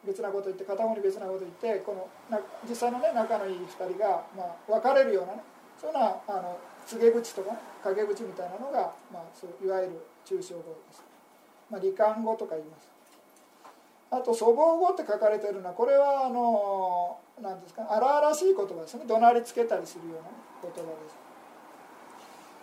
[0.05, 5.43] 別なこと言って片方に別なこと言ってこの実際のね仲のいい2人が、まあ、別れるようなね
[5.79, 9.91] そういうようなあの告げ口とか、ね、陰口みたいなのが、まあ、そういわゆる
[10.25, 11.03] 抽象語です、
[11.69, 12.89] まあ、理感語とか言います。
[14.11, 19.03] あと粗暴語って書かれてるのはこれはあの何ですか荒々しい言葉ですね。
[19.07, 20.29] 怒鳴りつけたりするような
[20.63, 21.15] 言葉です、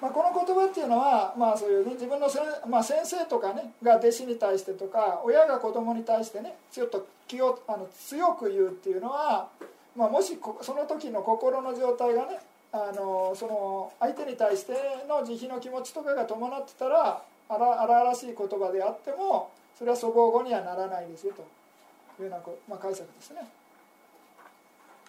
[0.00, 9.48] まあ、この言葉っていうのは、まあ、そういうね自分のせ、まあ、先生とかねが弟子に対してとか親が子供に対してねちょっと気をあの強く言うっていうのは、
[9.96, 12.40] まあ、もしこその時の心の状態がね
[12.72, 14.74] あのその相手に対して
[15.08, 23.40] の慈悲の気持ちとかが伴ってたら荒荒々しい言葉であってもそれは粗暴語にはならないですよというような、まあ、解釈ですね。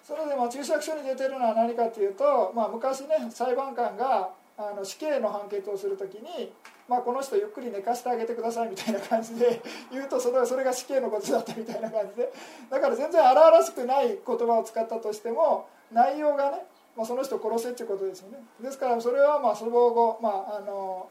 [0.04, 6.52] それでまあ注釈書に出てるのは何かというと、まあ、昔ね裁判官があの死刑の判決をするときに、
[6.90, 9.62] まあ、この人ゆっくり寝かしてあげてくださいみたいな感じで
[9.92, 12.34] 言うとそれはそれが死刑のことだったみたいな感じで。
[12.70, 16.66] だから全然荒々しくない言葉を使ったとしても内容がね、
[16.96, 18.40] まあ、その人を殺せっていうことですよね。
[18.60, 21.08] ですからそれはまあ粗暴語、まあ、あの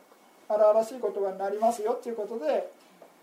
[0.48, 2.70] 荒々しい言葉になりますよっていうことで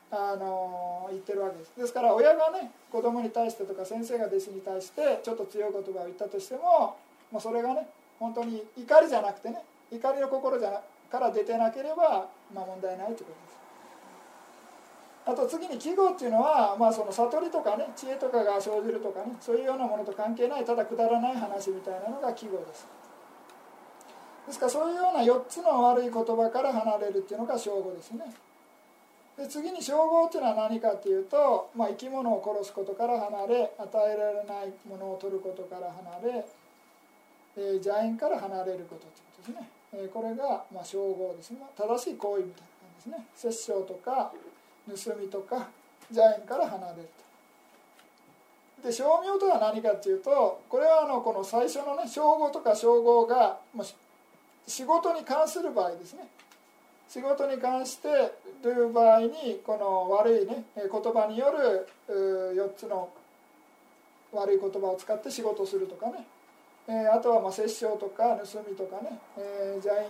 [0.09, 1.71] あの言ってるわけです。
[1.75, 6.95] ですから親がね子供に対してとか先生が弟子に対してちょっと強い言葉を言ったとしても、
[7.29, 7.89] まあ、それがね
[8.19, 9.63] 本当に怒りじゃなくてね
[9.95, 13.53] 怒りの心じゃから出てなければ、まあ、問題ないということです。
[15.25, 22.87] あと次に季語っていうのは、まあ、その悟りとかね知恵とかが生じるとかねそういうようなものと関係ないただくだらない話みたいなのが季語です。
[24.47, 28.25] ですからそういうような4つの悪い言葉から離れるっていうのが称号ですね。
[29.37, 35.91] で次に称号っていうのは何かっていうと、まあ、生き物を殺すことから離れ与えられないものを取ることから
[36.21, 36.45] 離れ、
[37.57, 41.59] えー、邪縁から離れることっていうことですね、え、これが、ま、称号ですね。
[41.77, 43.25] 正しい行為みたいな感じですね。
[43.35, 44.33] 殺生とか
[44.87, 45.69] 盗みとか
[46.09, 47.09] 邪縁から離れる
[48.81, 48.87] と。
[48.87, 53.87] で称名とは何かっていうとこれはあのこの最初のね称号とか称号が、まあ、
[54.67, 56.27] 仕事に関する場合ですね。
[57.07, 58.09] 仕事に関して
[58.61, 61.87] という場合にこの悪いね言葉による
[62.55, 63.09] 4つの
[64.33, 66.25] 悪い言葉を使って仕事するとかね。
[66.87, 69.19] えあとはまあ殺生とか盗みとかね
[69.75, 70.09] 邪因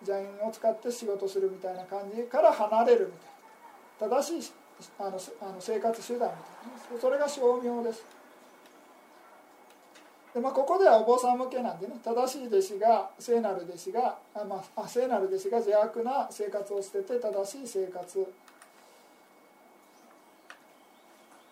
[0.00, 4.16] 邪因を使って仕事するみたいな感じから離れるみたいな。
[4.22, 4.52] 正しい
[4.98, 8.04] あのあの生活手段みたいなそれが称名です。
[10.32, 18.32] でまあ、ここではお坊さん向けなんでね正しい弟子が聖なる弟子があ、まあ、聖なる弟子が邪悪な生活を捨てて正しい生活。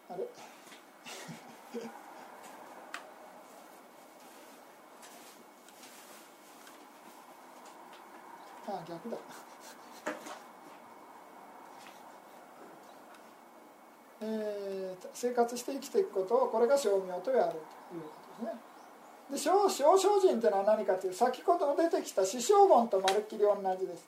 [0.08, 0.24] あれ？
[8.68, 9.16] あ逆だ。
[14.20, 17.56] えー生活して生きていくことをこれが称名とやると
[17.94, 18.08] いうこ
[18.38, 18.60] とですね。
[19.30, 24.06] で小小精進というのは何かという先ほど出てきた死生言とまるっきり同じです。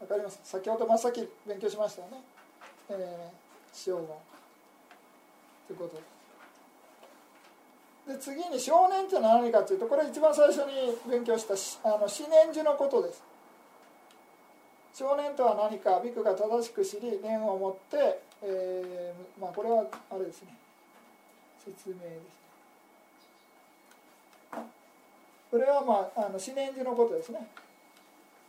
[0.00, 0.40] わかります？
[0.44, 2.22] 先ほど真っ先勉強しましたよね、
[2.90, 4.06] えー、死生言
[5.66, 5.96] ということ。
[8.12, 11.46] でで次に少年というのは何かというとこれ一番最初に勉強し
[11.82, 13.22] たあの四年樹のことです。
[14.98, 20.48] 少年とは何かビクが正しく知り念を持って、えーまあ、これはあれですね。
[21.64, 22.38] 説明です
[25.52, 27.46] これはまああの四年樹のことですね。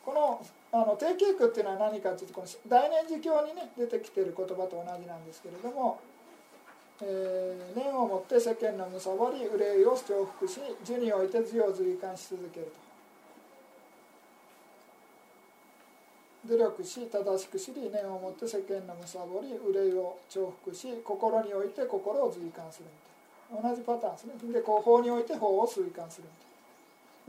[0.04, 6.00] このあの定型句っていうのは何かというとこの大年寺経にね出てきてる言葉と同じなんですけれども、
[7.04, 12.89] えー念をもって世間のむさぼり憂いを重複し樹において図を随感し続けると。
[16.50, 22.90] 努力し正しく知り念をもって世間のむさぼり憂いを重複し心において心を随感する
[23.54, 23.70] みたいな。
[23.70, 24.54] 同じパターンですね。
[24.54, 26.28] でこう法において法を随感する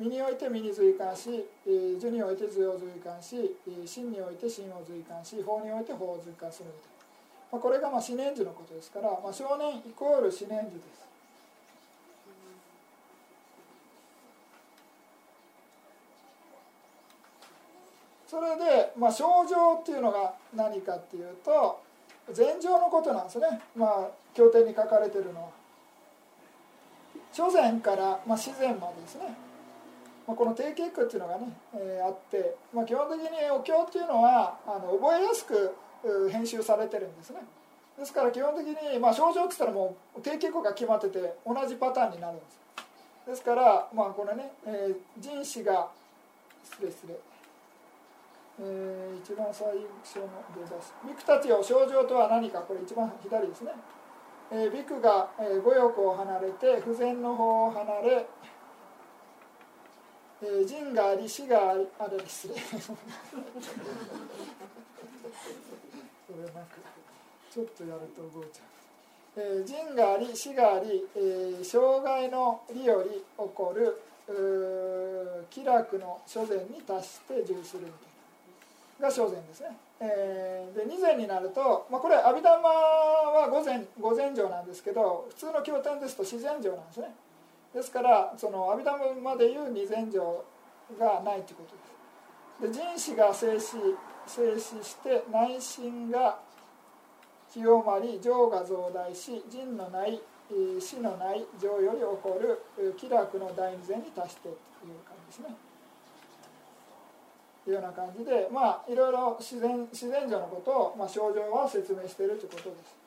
[0.00, 0.10] みたいな。
[0.10, 3.36] 身において身に随感しえー図において図を随感し
[3.68, 6.96] えー心において心を随感し法において法を随感するみたいな、
[7.52, 11.09] まあ、これがまあ四年樹のことですから、まあ、少年イコール四年樹です。
[18.30, 21.82] それで、まあ、症状っていうのが何かっていうと
[22.32, 25.48] 禅情のことなんですね、まあ、経典に書かれてるのは。
[27.32, 29.34] 諸禅から、まあ、自然までですね、
[30.28, 35.74] まあ、この定型句っていうのがね、えーあって、まあ、基本的にお経っていうのはあの覚えやすく
[36.30, 37.40] 編集されてるんですね。
[37.98, 42.60] ですから基本的に、まあ、症状って言ったらもう定型句が決まってて同じパターンになるんです。
[43.26, 45.88] ですから、まあ、これね、えー人子が
[46.62, 47.29] 失礼失礼。
[48.62, 49.68] えー一番最
[50.02, 53.72] 初の出だし「ビクたちよ症状とは何か」これ一番左ですね。
[54.50, 58.26] えービクが、えー五欲を離れて不全の方を離れ、
[60.42, 62.60] えー人があり死がありあれ失礼こ
[66.36, 66.76] れなんか
[67.52, 68.66] ちょっとやると覚えちゃう。
[69.36, 74.02] えー人があり死があり、えー障害の利より起こる
[75.50, 78.09] 気楽の諸善に達して重するみたいな。
[79.00, 87.14] が正禅ですね、えーで二禅になると、まあ、これ阿弥陀は五禅五禅定なんですけど普通の経典ですと自然定なんですね。
[87.74, 90.18] ですからその阿弥陀までいう二禅定
[90.98, 91.64] がないというこ
[92.60, 92.78] とです。
[92.78, 93.96] で人子が静止
[94.26, 96.38] 静止して内心が
[97.52, 100.20] 清まり情が増大し人のない
[100.80, 104.56] 死のない情より起こる気楽の第二禅に達してという
[105.06, 105.69] 感じですね。
[107.66, 113.00] いうような感じでまあいろいろ自然自然上のことを、まあ、症状は説明しているということです。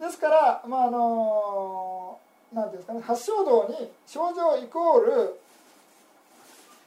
[0.00, 2.18] ですからまああの
[2.52, 5.40] なんですかね発祥道に症状イコール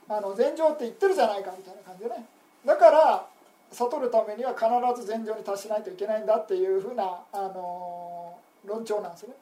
[0.10, 2.26] あの禅情って言ってるじゃないかみたいな感じでね。
[2.66, 3.26] だから
[3.72, 4.66] 悟るためには必
[5.02, 9.34] ず禅情に達しないといけないんだっていうふうな、あの論調なんですね。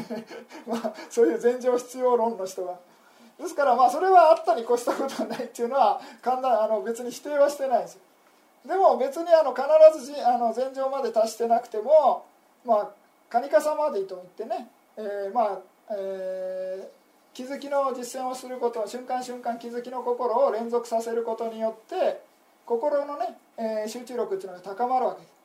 [0.66, 2.78] まあそういう禅情必要論の人は。
[3.38, 8.00] ですからまあそれはあったに越したことはないっていうのは簡単あの別に否定はしてないですよ。
[8.66, 9.64] でも別にあの必
[10.00, 12.24] ずじあの禅情まで達してなくても
[12.64, 12.90] まあ
[13.28, 15.58] カニカサマディといってね、えーまあ、
[15.90, 16.96] えー
[17.36, 22.22] 気づきの実践をすること瞬間瞬間気づきの心を連続させることによって
[22.64, 25.36] 心のね、えー集中力っていうのが高まるわけです。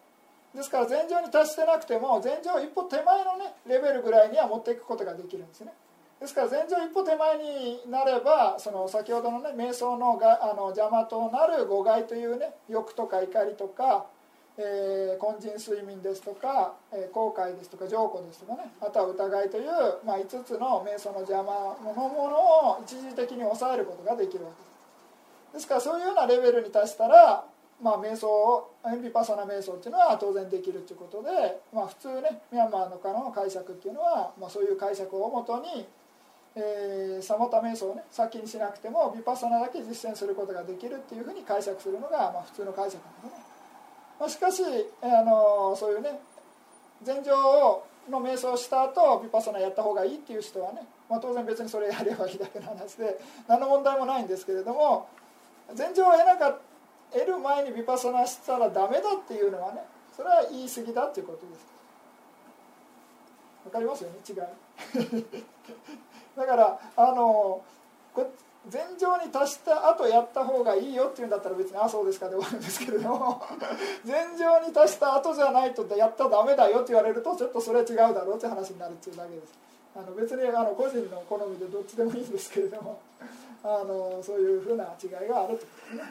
[0.55, 5.73] ですから禅情に達してなくても禅情一歩手前のねレベルぐらいには持っていくことができるんですね。
[6.21, 14.05] ですから禅情一歩手前になればその先ほどのね瞑想のがあの邪魔となる誤解というね欲とか怒りとか、
[14.55, 19.65] えー、根人睡眠ですとか、えー後悔ですとか浄固ですとかねあとは疑いという、
[20.05, 25.53] まあ、5つの瞑想の邪魔のものを一時的に抑えることができるわけです。
[25.53, 27.45] ですからそういうようなレベルに達したら
[27.81, 35.87] まあ、瞑想をエンビパサナ瞑想っていうのは当然できるということで、まあ、普通ねミャンマーのからの解釈っていうのは、まあ、そういう解釈をもとに、
[36.55, 43.43] えー、サモタ瞑想をね先にしなくてもビパサナだけ実践することができるっていうふうに解釈するのが、まあ、普通の解釈なんでね、
[44.19, 44.61] まあ、しかし、
[45.01, 46.19] えあのそういうね
[47.03, 47.31] 禅情
[48.09, 53.17] の瞑想をした後ビパサナやった方がいいっていう人はね、まあ、当然別にそれやればいいだけの話で
[53.47, 55.07] 何の問題もないんですけれども
[55.73, 56.59] 禅情を得なか
[57.13, 59.81] 得る前にビパサナしたらダメだっていうのはね
[60.15, 61.65] それは言い過ぎだっていうことです。
[63.65, 65.25] わかりますよね違い
[66.35, 67.61] だからあの
[68.13, 68.31] こ
[68.71, 73.41] 前場に達した後やった方がいいよっていうんだったら別にあそうですかで終わるんですけれども
[74.05, 79.53] 前場に達した後じゃないとやったらダメだよって言われるとちょっとそれは違うだろうって話になるっていうだけです。
[79.93, 83.01] あの別にあの個人の好みでどっちでもいいんですけれども
[83.61, 86.03] あのそういうふうな違いがあるとですね。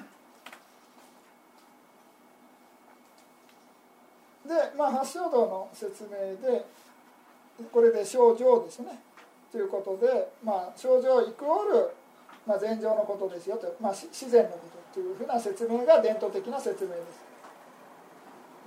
[4.44, 6.10] でまあ八正道の説明
[6.50, 6.66] で
[7.72, 8.98] これで症状ですね。
[9.50, 11.90] ということで、まあ、症状イコール、
[12.46, 14.58] まあ、前情のことですよと、まあ、し自然のこ
[14.94, 17.22] とというふうな説明が伝統的な説明です。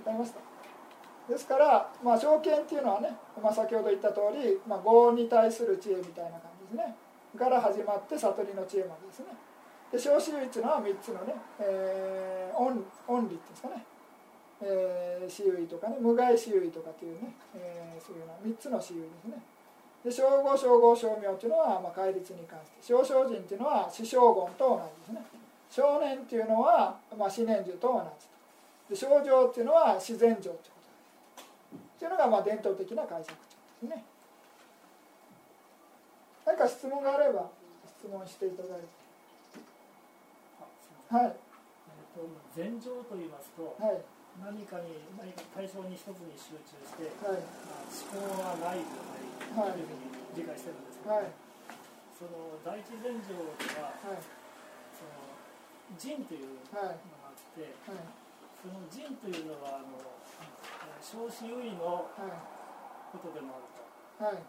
[0.06, 1.32] わかりました？
[1.32, 6.94] ですから、まあ、証券っていうのはね、まあ、先ほど言った通り、まあ、業に対する知恵みたいな感じですね。
[7.38, 9.26] から始まって悟りの知恵までですね。
[9.90, 13.84] で小周囲っていうのは3つのね、えー、音音理っていうんですかね。
[14.62, 19.42] えー、私有とかね無害私有とかっていうね、えー、そういうような3つの私有ですね。
[20.04, 22.92] で称号称号称名っていうのは、まあ、戒律に関して。
[22.92, 25.24] 少々人っていうのは死将言と同じですね。
[25.70, 30.80] 少年っていうのは、まあ、死年寿と同じで症状っていうのは自然状っていうこ
[31.72, 33.40] とっていうのが、まあ、伝統的な解釈で
[33.80, 34.04] すね。
[36.44, 37.48] 何か質問があれば
[37.98, 38.86] 質問していただいて。
[41.08, 41.24] はい。
[41.24, 41.32] えっ
[42.12, 43.98] と前情と言いますとはい。
[44.36, 47.40] 何かに何か対象に一つに集中して、はい。
[47.40, 48.84] まあ思考はない
[49.52, 49.84] 状態とい。
[49.84, 51.28] うふうに理解してるんですけど、はい。
[52.14, 53.42] その第一前情で
[53.82, 54.22] ははい。
[54.94, 55.34] その
[55.98, 58.08] 人というのはいがあってはい。
[58.62, 59.98] その人というのはあの
[61.02, 62.32] 少子優位のはい。
[63.12, 64.24] ことでもあると。
[64.24, 64.42] はい。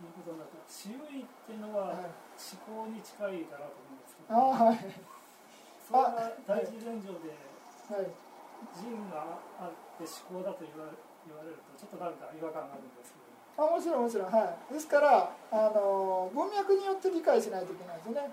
[0.00, 2.12] いうことになると私優位っていうのははい。
[2.40, 4.80] 思考に近いかなと思うんですけど、あはい。
[5.84, 7.36] それが第一前情で
[7.92, 8.08] はい。
[8.76, 10.88] 人があって思考だと言わ
[11.28, 13.29] 言われるとちょっとなんか違和感があるんですけど
[13.66, 14.74] あもちろんもちろんはい。
[14.74, 18.30] ですからあの文脈によって理解しないといけないですね。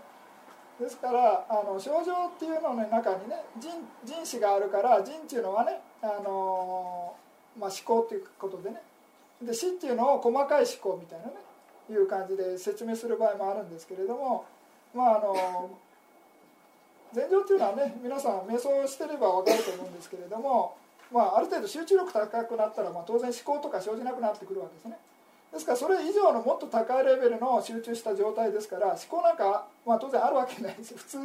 [0.80, 3.72] ですからあの症状っていうのの中にね人
[4.06, 7.14] 人死があるから人っていうのはねあの、
[7.60, 8.82] まあ、思考っていうことでね。
[9.42, 11.34] で死っていうのを細かい思考みたいなね
[11.90, 14.46] いう感じで説明する場合もあるんですけれども
[14.94, 15.70] まああの
[17.14, 20.76] 禅情っていうのはね皆さん瞑想してれば分かると思うんですけれども、
[21.12, 24.98] まあ、ある程度集中力高くなったら、まあ、当然思考とか生じなくなってくるわけですね。
[25.52, 30.94] ですからそれ以上のもっと高いレベルの集中した状態ですから思考なんか、まあ、当然あるわけないです。
[30.98, 31.18] 普通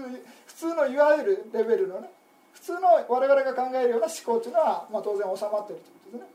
[0.47, 2.11] 普通のいわゆるレベルのね
[2.53, 6.29] 普通の我々が考えるような思考っていうのは、まあ、当然収まってるということですね。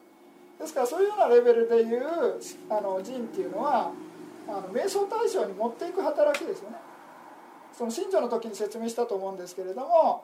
[0.60, 2.40] ですからそういうようなレベルでいう
[2.70, 3.92] あの人っていうのは
[4.48, 6.78] あの瞑想対象に持っていく働きですよね。
[7.74, 10.24] その信条の時に説明したと思うんですけれども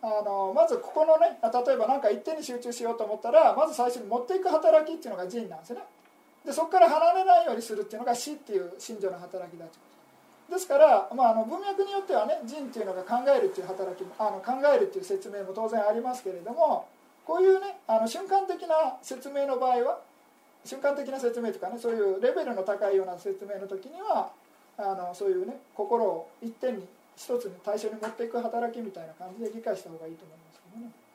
[0.00, 5.84] あのまずここのね例えば何か一点に集中しようと思ったらまず最初に持っていく働きっていうのが人なんですよね。
[6.46, 9.72] でそこから離れないようにするっていうのが死っていう信条の働きだと
[10.48, 16.86] ですから、まあ、あの文脈によってはね人っていうのが考えるっていう働きもあの考えるっていう説明も当然ありますけれども
[17.26, 19.98] こういうねあの瞬間的な説明の場合は
[20.64, 24.30] 瞬間的な説明とかねそういうレベルの高いような説明の時には
[24.78, 26.86] あのそういうね心を一点に
[27.16, 31.05] 一つに対象に持っていく働きみたいな感じで理解した方がいいと思いますけどね。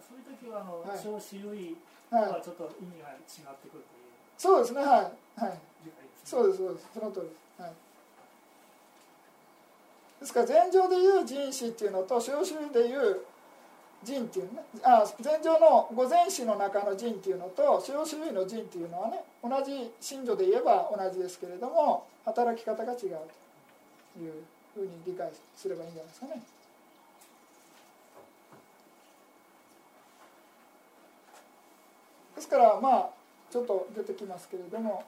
[0.00, 0.98] そういう時はあの、はい。
[0.98, 1.76] 少子優位
[2.10, 4.06] とはいはちょっと意味が違ってくるという。
[4.38, 4.90] そうですねはい
[5.40, 5.50] はい。
[5.52, 5.60] ね。
[6.26, 7.70] そうですそうですその通りです、はい、
[10.20, 13.22] ですから前情でいう人死っていうのと小周でいう
[14.02, 23.06] 人っていうねあ前情の御前死の中の人っていうのと小周の人っていうのはね同じ信条で言えば同じですけれども働き方が違うと
[24.18, 24.42] いう
[24.74, 26.42] ふうに理解すればいいんじゃないですかね
[32.36, 33.10] ですからまあ
[33.50, 35.02] ちょっと出てきますけれども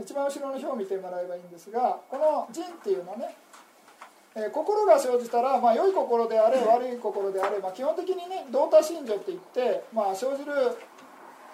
[0.00, 3.34] 一番後ろの表を見てもらえばいいんですがこの「人」っていうのはね、
[4.34, 10.52] えー心が生じたら、まあ、良い心であれ悪い心であれ、まあ、基本的にね同多心情って言って、まあ、生じる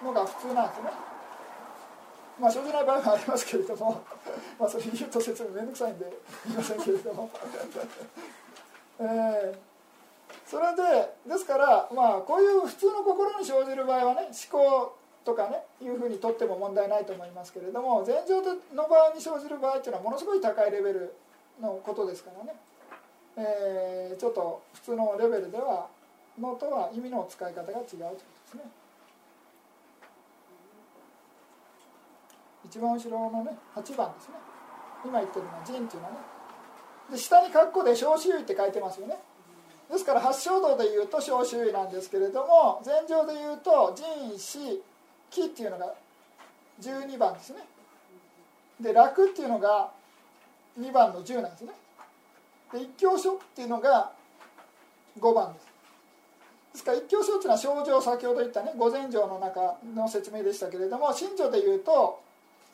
[0.05, 0.91] のが普通なんですね。
[2.39, 4.01] まあ、生じない場合もありますけれども
[4.61, 6.07] まあそれ言うと説明めんどくさいんで
[6.47, 7.31] 言いませんけれども、
[9.01, 9.68] えー
[10.47, 10.83] それで
[11.27, 18.41] ですから、まあ、こういう普通の心に生じる場合はね思考とかねいうふうにとっても問題ないと思いますけれども前情
[18.75, 21.15] の場合に生じる場合っていうのはものすごい高いレベル
[21.61, 22.55] のことですからね、
[23.37, 25.87] えーちょっと普通のレベルでは
[26.41, 28.19] のとは意味の使い方が違うということで
[28.51, 28.63] すね。
[32.65, 34.35] 一番後ろのね8番ですね。
[35.05, 36.19] 今言ってるのは「人」っていうのはね。
[37.11, 39.19] で下に括弧で「小周囲」って書いてますよね。
[39.91, 44.83] ですから八正道でいうと小周囲なんですけれども禅情でいうと人死
[45.31, 45.95] 気っていうのが
[46.81, 47.59] 12番ですね。
[48.81, 49.91] で楽っていうのが
[50.79, 51.73] 2番の10なんですね。
[52.73, 54.13] で一教書っていうのが
[55.19, 55.67] 5番です。
[56.75, 62.21] ですから一教書っていうのは症状先ほど言ったね御前条の中の説明でしたけれども信条でいうと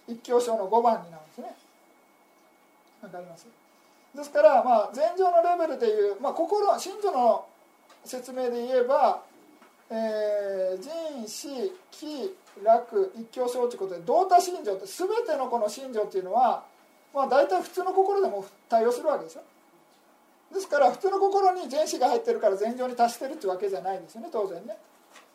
[0.08, 1.54] 一教書の5番になるんですね。
[3.02, 3.46] わかります？
[4.14, 7.46] ですからまあ前情のレベルでいう、まあ、心信条の
[8.04, 9.22] 説明で言えば、
[9.90, 11.48] えー、人死
[11.90, 16.64] 気楽一教書ということで同多信条って全てのこの信条っていうのは、
[17.12, 19.42] まあ、大体普通の心でも対応するわけですよ。
[20.52, 24.76] ですから普通の心に前死が入ってるから前情に達してるっていうわけじゃないんですよね当然ね。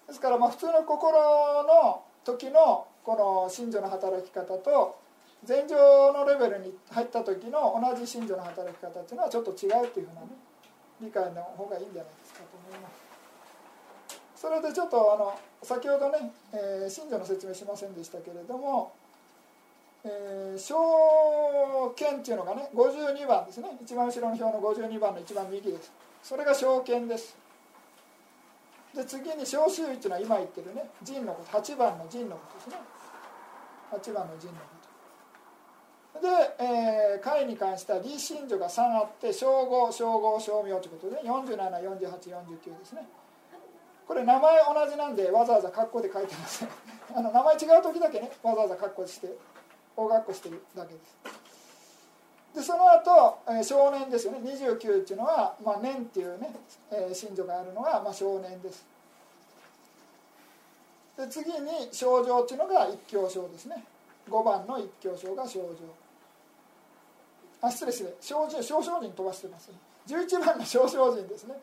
[0.08, 1.20] ですからまあ普通の心
[1.64, 4.96] の時のこの信条の働き方と
[5.48, 5.76] 前情
[6.14, 10.28] のレベルに入った時の同じ信条の働き方っていうのはちょっと違うっていうふうなね
[11.02, 13.10] 理解の方がいいんじゃないですかと思います。
[14.36, 18.94] それでちょっとあの先ほどね、えー、信条の説明しませんでしたけれども
[20.04, 20.76] えー、証
[21.96, 23.68] 券っていうのがね52番ですね。
[23.82, 25.92] 一番後ろの表の52番の一番右です。
[26.24, 27.36] それが証券です。
[28.96, 32.82] で次に小周囲っていうのは今言ってるね陣のこと8番の陣のことですね。
[33.92, 34.79] 8番の陣のこと。
[36.18, 36.28] で、
[36.60, 43.08] えー、会に関しては李信女が3あって称号称号称名ということで474849ですね。
[44.08, 46.66] これ名前同じなんでわざわざ括弧で書いてます
[47.14, 49.38] あの名前違う時だけねわざわざ括弧して
[49.96, 51.16] 大学校してるだけです。
[52.56, 54.40] でその後、えー、少年ですよね。
[54.40, 56.56] 29っていうのは、まあ、年っていうね、
[56.90, 58.84] えー、信条があるのが、まあ、少年です。
[61.16, 63.86] で次に症状っていうのが一教症ですね。
[64.30, 65.76] 5番の一教症が症状
[67.62, 69.76] あ失礼失礼症状少々人飛ばしてますね。
[70.08, 71.56] 11番の少々人ですね。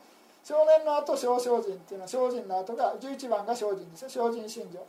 [0.44, 4.08] 少年の後少々人っていうのは精進の後が11番が精進ですね。
[4.08, 4.86] 精進信条。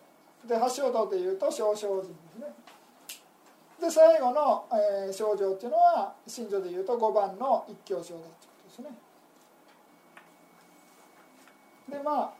[0.48, 2.54] で八正道でいうと少々人ですね。
[3.80, 8.98] で最後の、えー、症状っていうのは信条でいうと5番の一教症だってことですね。
[11.90, 12.34] でまあ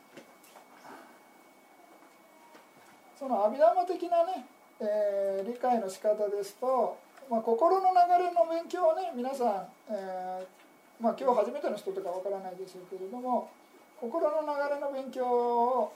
[3.18, 4.46] その阿弥陀的なね、
[4.80, 6.98] えー、理解の仕方ですと、
[7.30, 13.52] まあ、心の流れの勉強をね皆さん、えーまあ、今日初めての人とかわからないでしょうけれども
[14.00, 15.94] 心の流れの勉強を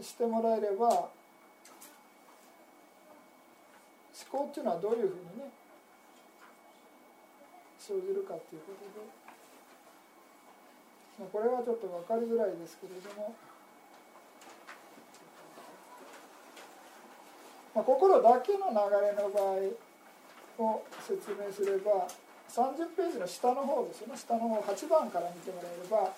[0.00, 1.08] してもらえれば思
[4.30, 5.48] 考っていうのはどういうふうにね
[7.78, 9.06] 生じるかっていうことで、
[11.20, 13.34] まあ、これはちょっと分かりづらいですけれども、
[17.74, 19.85] まあ、心だけの流れの場合
[20.58, 22.06] を説明すれば
[22.48, 24.16] 30ページの下の方ですね。
[24.16, 26.12] 下の方8番から見てもらえれば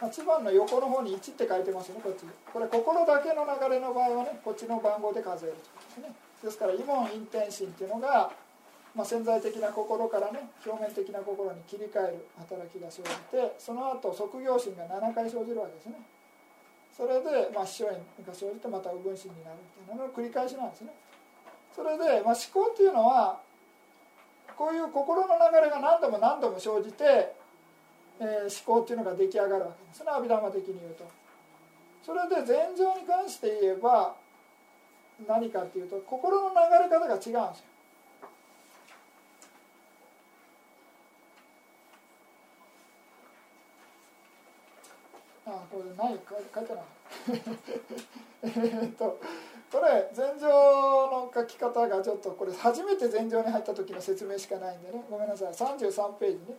[0.00, 2.24] 8番の横の方に1って書いてますねこっち。
[2.52, 6.14] これ心だけの流れの場合はねこっちの番号で数えるということですね。
[6.42, 8.30] ですから「イモン・インテンシン」っていうのが、
[8.94, 16.00] まあ、潜在的な心からね表面的な心に切り替える働きが生じてその後即業心が7回生じるわけですね。
[16.96, 20.92] それで、まあ、秘書縁が生じてまた右分心になるっていうのの繰り返しなんですね。
[21.78, 23.38] それで、まあ、思考っていうのは
[24.56, 27.32] こういう心の流れが何度も何度も生じて、
[28.18, 30.00] えー、思考っていうのが出来上がるわけです。
[30.00, 31.08] ね阿弥陀的に言うと。
[32.02, 34.16] それで禅情に関して言えば
[35.28, 37.42] 何かっていうと心の流れ方が違うんですよ。
[45.46, 46.84] あこれない書いてない
[48.82, 49.20] えっと
[49.70, 55.04] これ禅情の書き方がちょっとこれ初めて禅情に入った時の説明しかないんでね。
[55.10, 55.52] ごめんなさい。
[55.52, 56.56] 33ページね。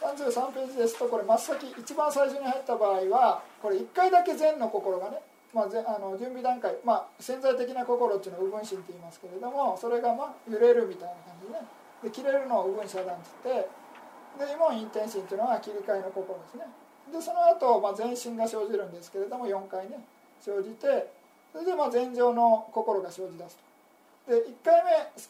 [0.00, 5.18] 33ページですとこれ真っ先一番最初に入った場合はこれ1回だけ禅の心がね
[5.52, 11.66] まあ、あの準備段階、まあ、潜在的な心っていうのは右分心って言いますけれどもそれがまあ揺れるみたいな感じでね。
[12.04, 16.64] で切れるのを右分遮断って言ってで今陰天心っていうのは切り替えの心ですね。
[17.10, 19.98] でその後、まあ全身が生じるんですけれども4回ね
[20.40, 21.10] 生じて
[21.52, 23.70] それでまあ前情の心が生じ出すと。
[24.30, 24.84] で1回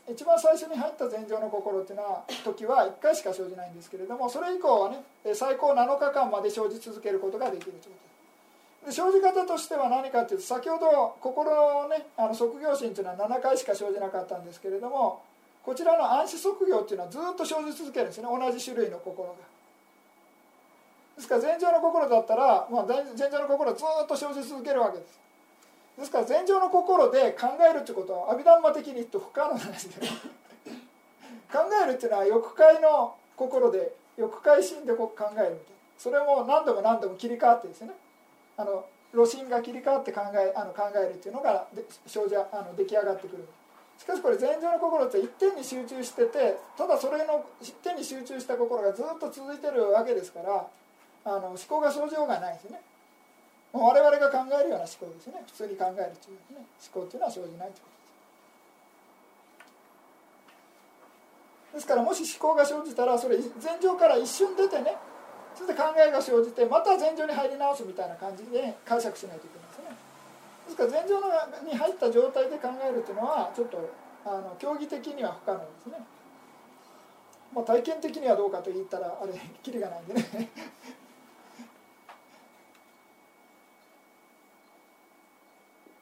[0.07, 5.03] 目一番最初に入った前情の心っていうのは時は1回しか生じないんですけれどもそれ以降はね
[5.33, 8.01] 最高7日間まで生じ続けることができるというこ
[8.83, 11.51] とで生じ方としては何かっていうと先ほど心
[11.83, 15.23] のねあの即業心っていうのは7回しか生じなかったんですけれども
[15.63, 18.25] こちらの暗視即業っていうのはずっと生じ続けるんですね。
[18.25, 19.35] 同じ種類の心が。
[21.17, 25.21] ですから前情の心だったら、まあ、前情の心はずっと生じ続けるわけです。
[25.99, 29.93] ですから前情の心で考えるってことは阿弥陀魔的に言うと不可能なんですよ。
[31.53, 35.57] 考えるっていうのは欲界の心で欲界心で考えるみたいな。
[35.99, 37.91] それも何度も何度も切り替わってですね。
[38.57, 43.45] あの炉心が切り替わって考えあの考えるっていうのがで生じあの出来上がってくる。
[43.99, 50.67] しかしこれ禅情の心って一点に集中しててただそれの一点に集中した心がずっと続いてるわけですから
[51.27, 52.81] あの思考が生じようがないですね。
[53.73, 55.43] もう我々が考えるような思考ですね。
[55.47, 56.67] 普通に考えるというね。
[56.83, 58.03] 思考っていうのは生じないということ
[61.71, 61.79] です。
[61.79, 64.97] ですからもし思考が生じたらそれ禅情から一瞬出てね
[65.55, 69.95] それで考えが生じてまた禅情に入り直すみたいな感じで解釈しないといけないですね。
[70.67, 71.21] ですから禅情
[71.71, 73.79] に入った状態で考えるというのはちょっと
[74.25, 75.99] あの競技的には不可能ですね、
[77.55, 79.33] まあ、体験的にはどうかと言ったらあれ
[79.63, 80.51] きりがないんでね。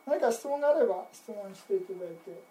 [0.09, 2.41] 何か質問があれば質問していただいて。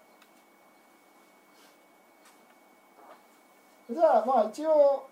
[3.91, 5.07] じゃあまあ一応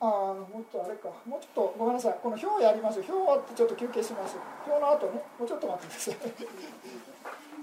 [0.00, 1.08] あもっとあれか。
[1.24, 2.18] もっとごめんなさい。
[2.20, 2.98] この表やります。
[2.98, 4.36] 表終わってちょっと休憩します。
[4.66, 5.22] 表の後ね。
[5.38, 6.16] もうちょっと待ってください。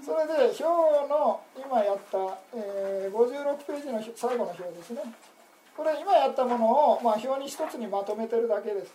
[0.00, 5.02] それで表の今やった、えー、56ページの最後の表ですね。
[5.76, 8.94] これ今やったものを、まあ、表に一つにまとめてるだけです。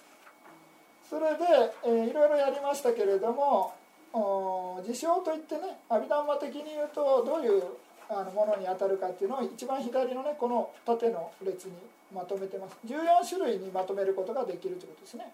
[1.10, 1.46] それで、
[1.84, 3.74] えー、いろいろやりましたけれども
[4.14, 7.64] 事象といってね阿弥陀マ的に言うとどういう
[8.10, 11.74] あのものに当たるかっていうのを一番左のねこの縦の列に
[12.14, 12.78] まとめてます。
[12.86, 15.32] 14種類にまとめることができるということですね。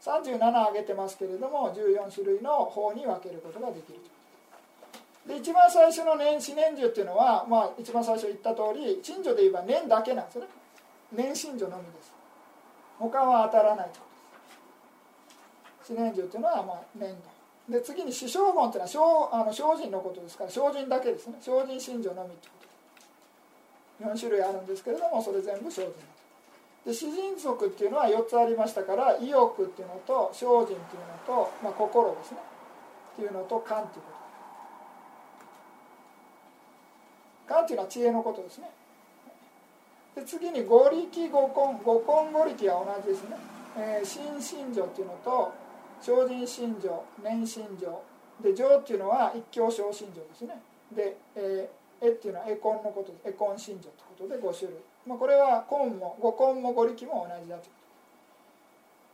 [0.00, 3.98] 37挙げてますけれども14種類の方に分けることができる
[5.26, 10.46] で一番最初の年始年中っていうのは、まあ、一番最初言った通り信女で言えば年だけなんですね。
[11.12, 12.12] 年信女のみです。
[12.98, 14.06] 他は当たらないというこ
[15.84, 16.00] とです。
[16.00, 17.37] 四年中っていうのはまあ年度
[17.68, 21.34] で次に死生言っていうのはあの精進のことですから精進だけですね。
[21.40, 22.54] 精進信条のみってこ
[24.00, 25.92] と4種類あるんですけれどもそれ全部精進
[26.86, 30.80] で死人族っていうのは4つありましたから意欲っていうのと精進っていうの
[31.26, 32.38] と、まあ、心ですね。
[33.12, 34.12] っていうのと感っていうこ
[37.48, 37.54] と。
[37.54, 38.70] 感っていうのは知恵のことですね。
[40.16, 41.84] で次に五力五根。
[41.84, 43.36] 五根五力は同じですね、
[43.76, 45.52] えー、心信条っていうのと
[46.00, 48.02] 精進信条年信条。
[48.42, 50.60] で情っていうのは一教小信条ですね。
[50.94, 57.70] で、えー、絵っていうのは絵根のこと絵根信条ということで5種類、まあ、これは根も五根も五力も同じだというこ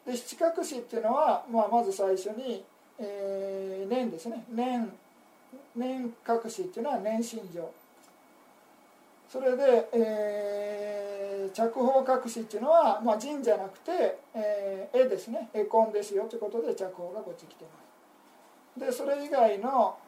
[0.04, 0.10] と。
[0.10, 2.62] で七角詞っていうのは、まあ、まず最初に、
[2.98, 4.44] えー、年ですね。
[4.50, 4.92] 年
[5.74, 7.70] 年隠しっていうのは年信条。
[9.34, 15.50] それで、えー、着法隠しっていうのは、まあ、人じゃなくて、えー、絵ですね。
[15.52, 17.70] 絵コンですよということで着法がこっち来てま
[18.78, 18.86] す。
[18.86, 19.98] でそれ以外の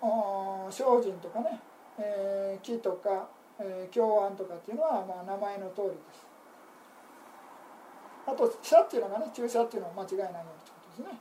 [0.70, 1.58] 精進とかね、
[1.98, 3.26] えー、木とか、
[3.58, 6.24] えー、教案とかっていうのは、まあ、名前の通りです。
[8.28, 11.18] あと「社」っていうのがね注射っていうのは間違いないよということですね。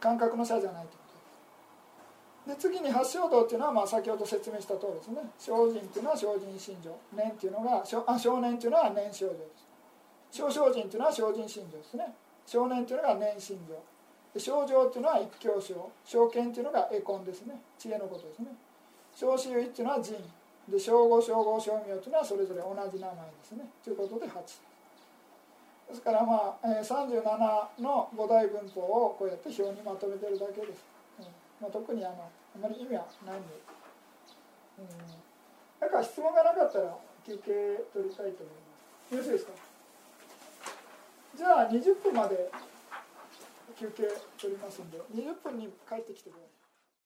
[0.00, 0.97] 感覚の社じゃないと。
[2.48, 5.20] で次に八正道っていうのはまあ先ほど説明した通りですね。
[5.36, 6.96] 精進っていうのは精進信条。
[7.12, 9.44] 年っていうのがあ少年っていうのは年少女で
[10.32, 10.40] す。
[10.40, 12.14] 小精進っていうのは精進信条ですね。
[12.46, 13.76] 少年っていうのが年信条。
[14.40, 17.60] 症状っていうのは一教症証券っていうのが絵根ですね。
[17.78, 18.48] 知恵のことですね。
[19.14, 20.16] 小子優位っていうのは人。
[20.68, 23.68] で称号称号称名っていうのはそれぞれ同じ名前ですね。
[23.84, 24.48] ということで8で
[25.94, 26.00] す。
[26.00, 30.84] からまあ、えー、37の五大文法をこうやって表にまとめてるだけです、
[31.18, 31.24] うん。
[31.60, 33.48] まあ、特にあのあまり意味はないんで、
[34.78, 34.88] うん、
[35.80, 39.14] だから質問がなかったら休憩取りたいと思います。
[39.14, 39.52] よろしいですか？
[41.36, 42.50] じゃあ20分まで
[43.78, 44.02] 休憩
[44.40, 44.98] 取りますんで。
[45.14, 46.57] 20分に帰ってきてください。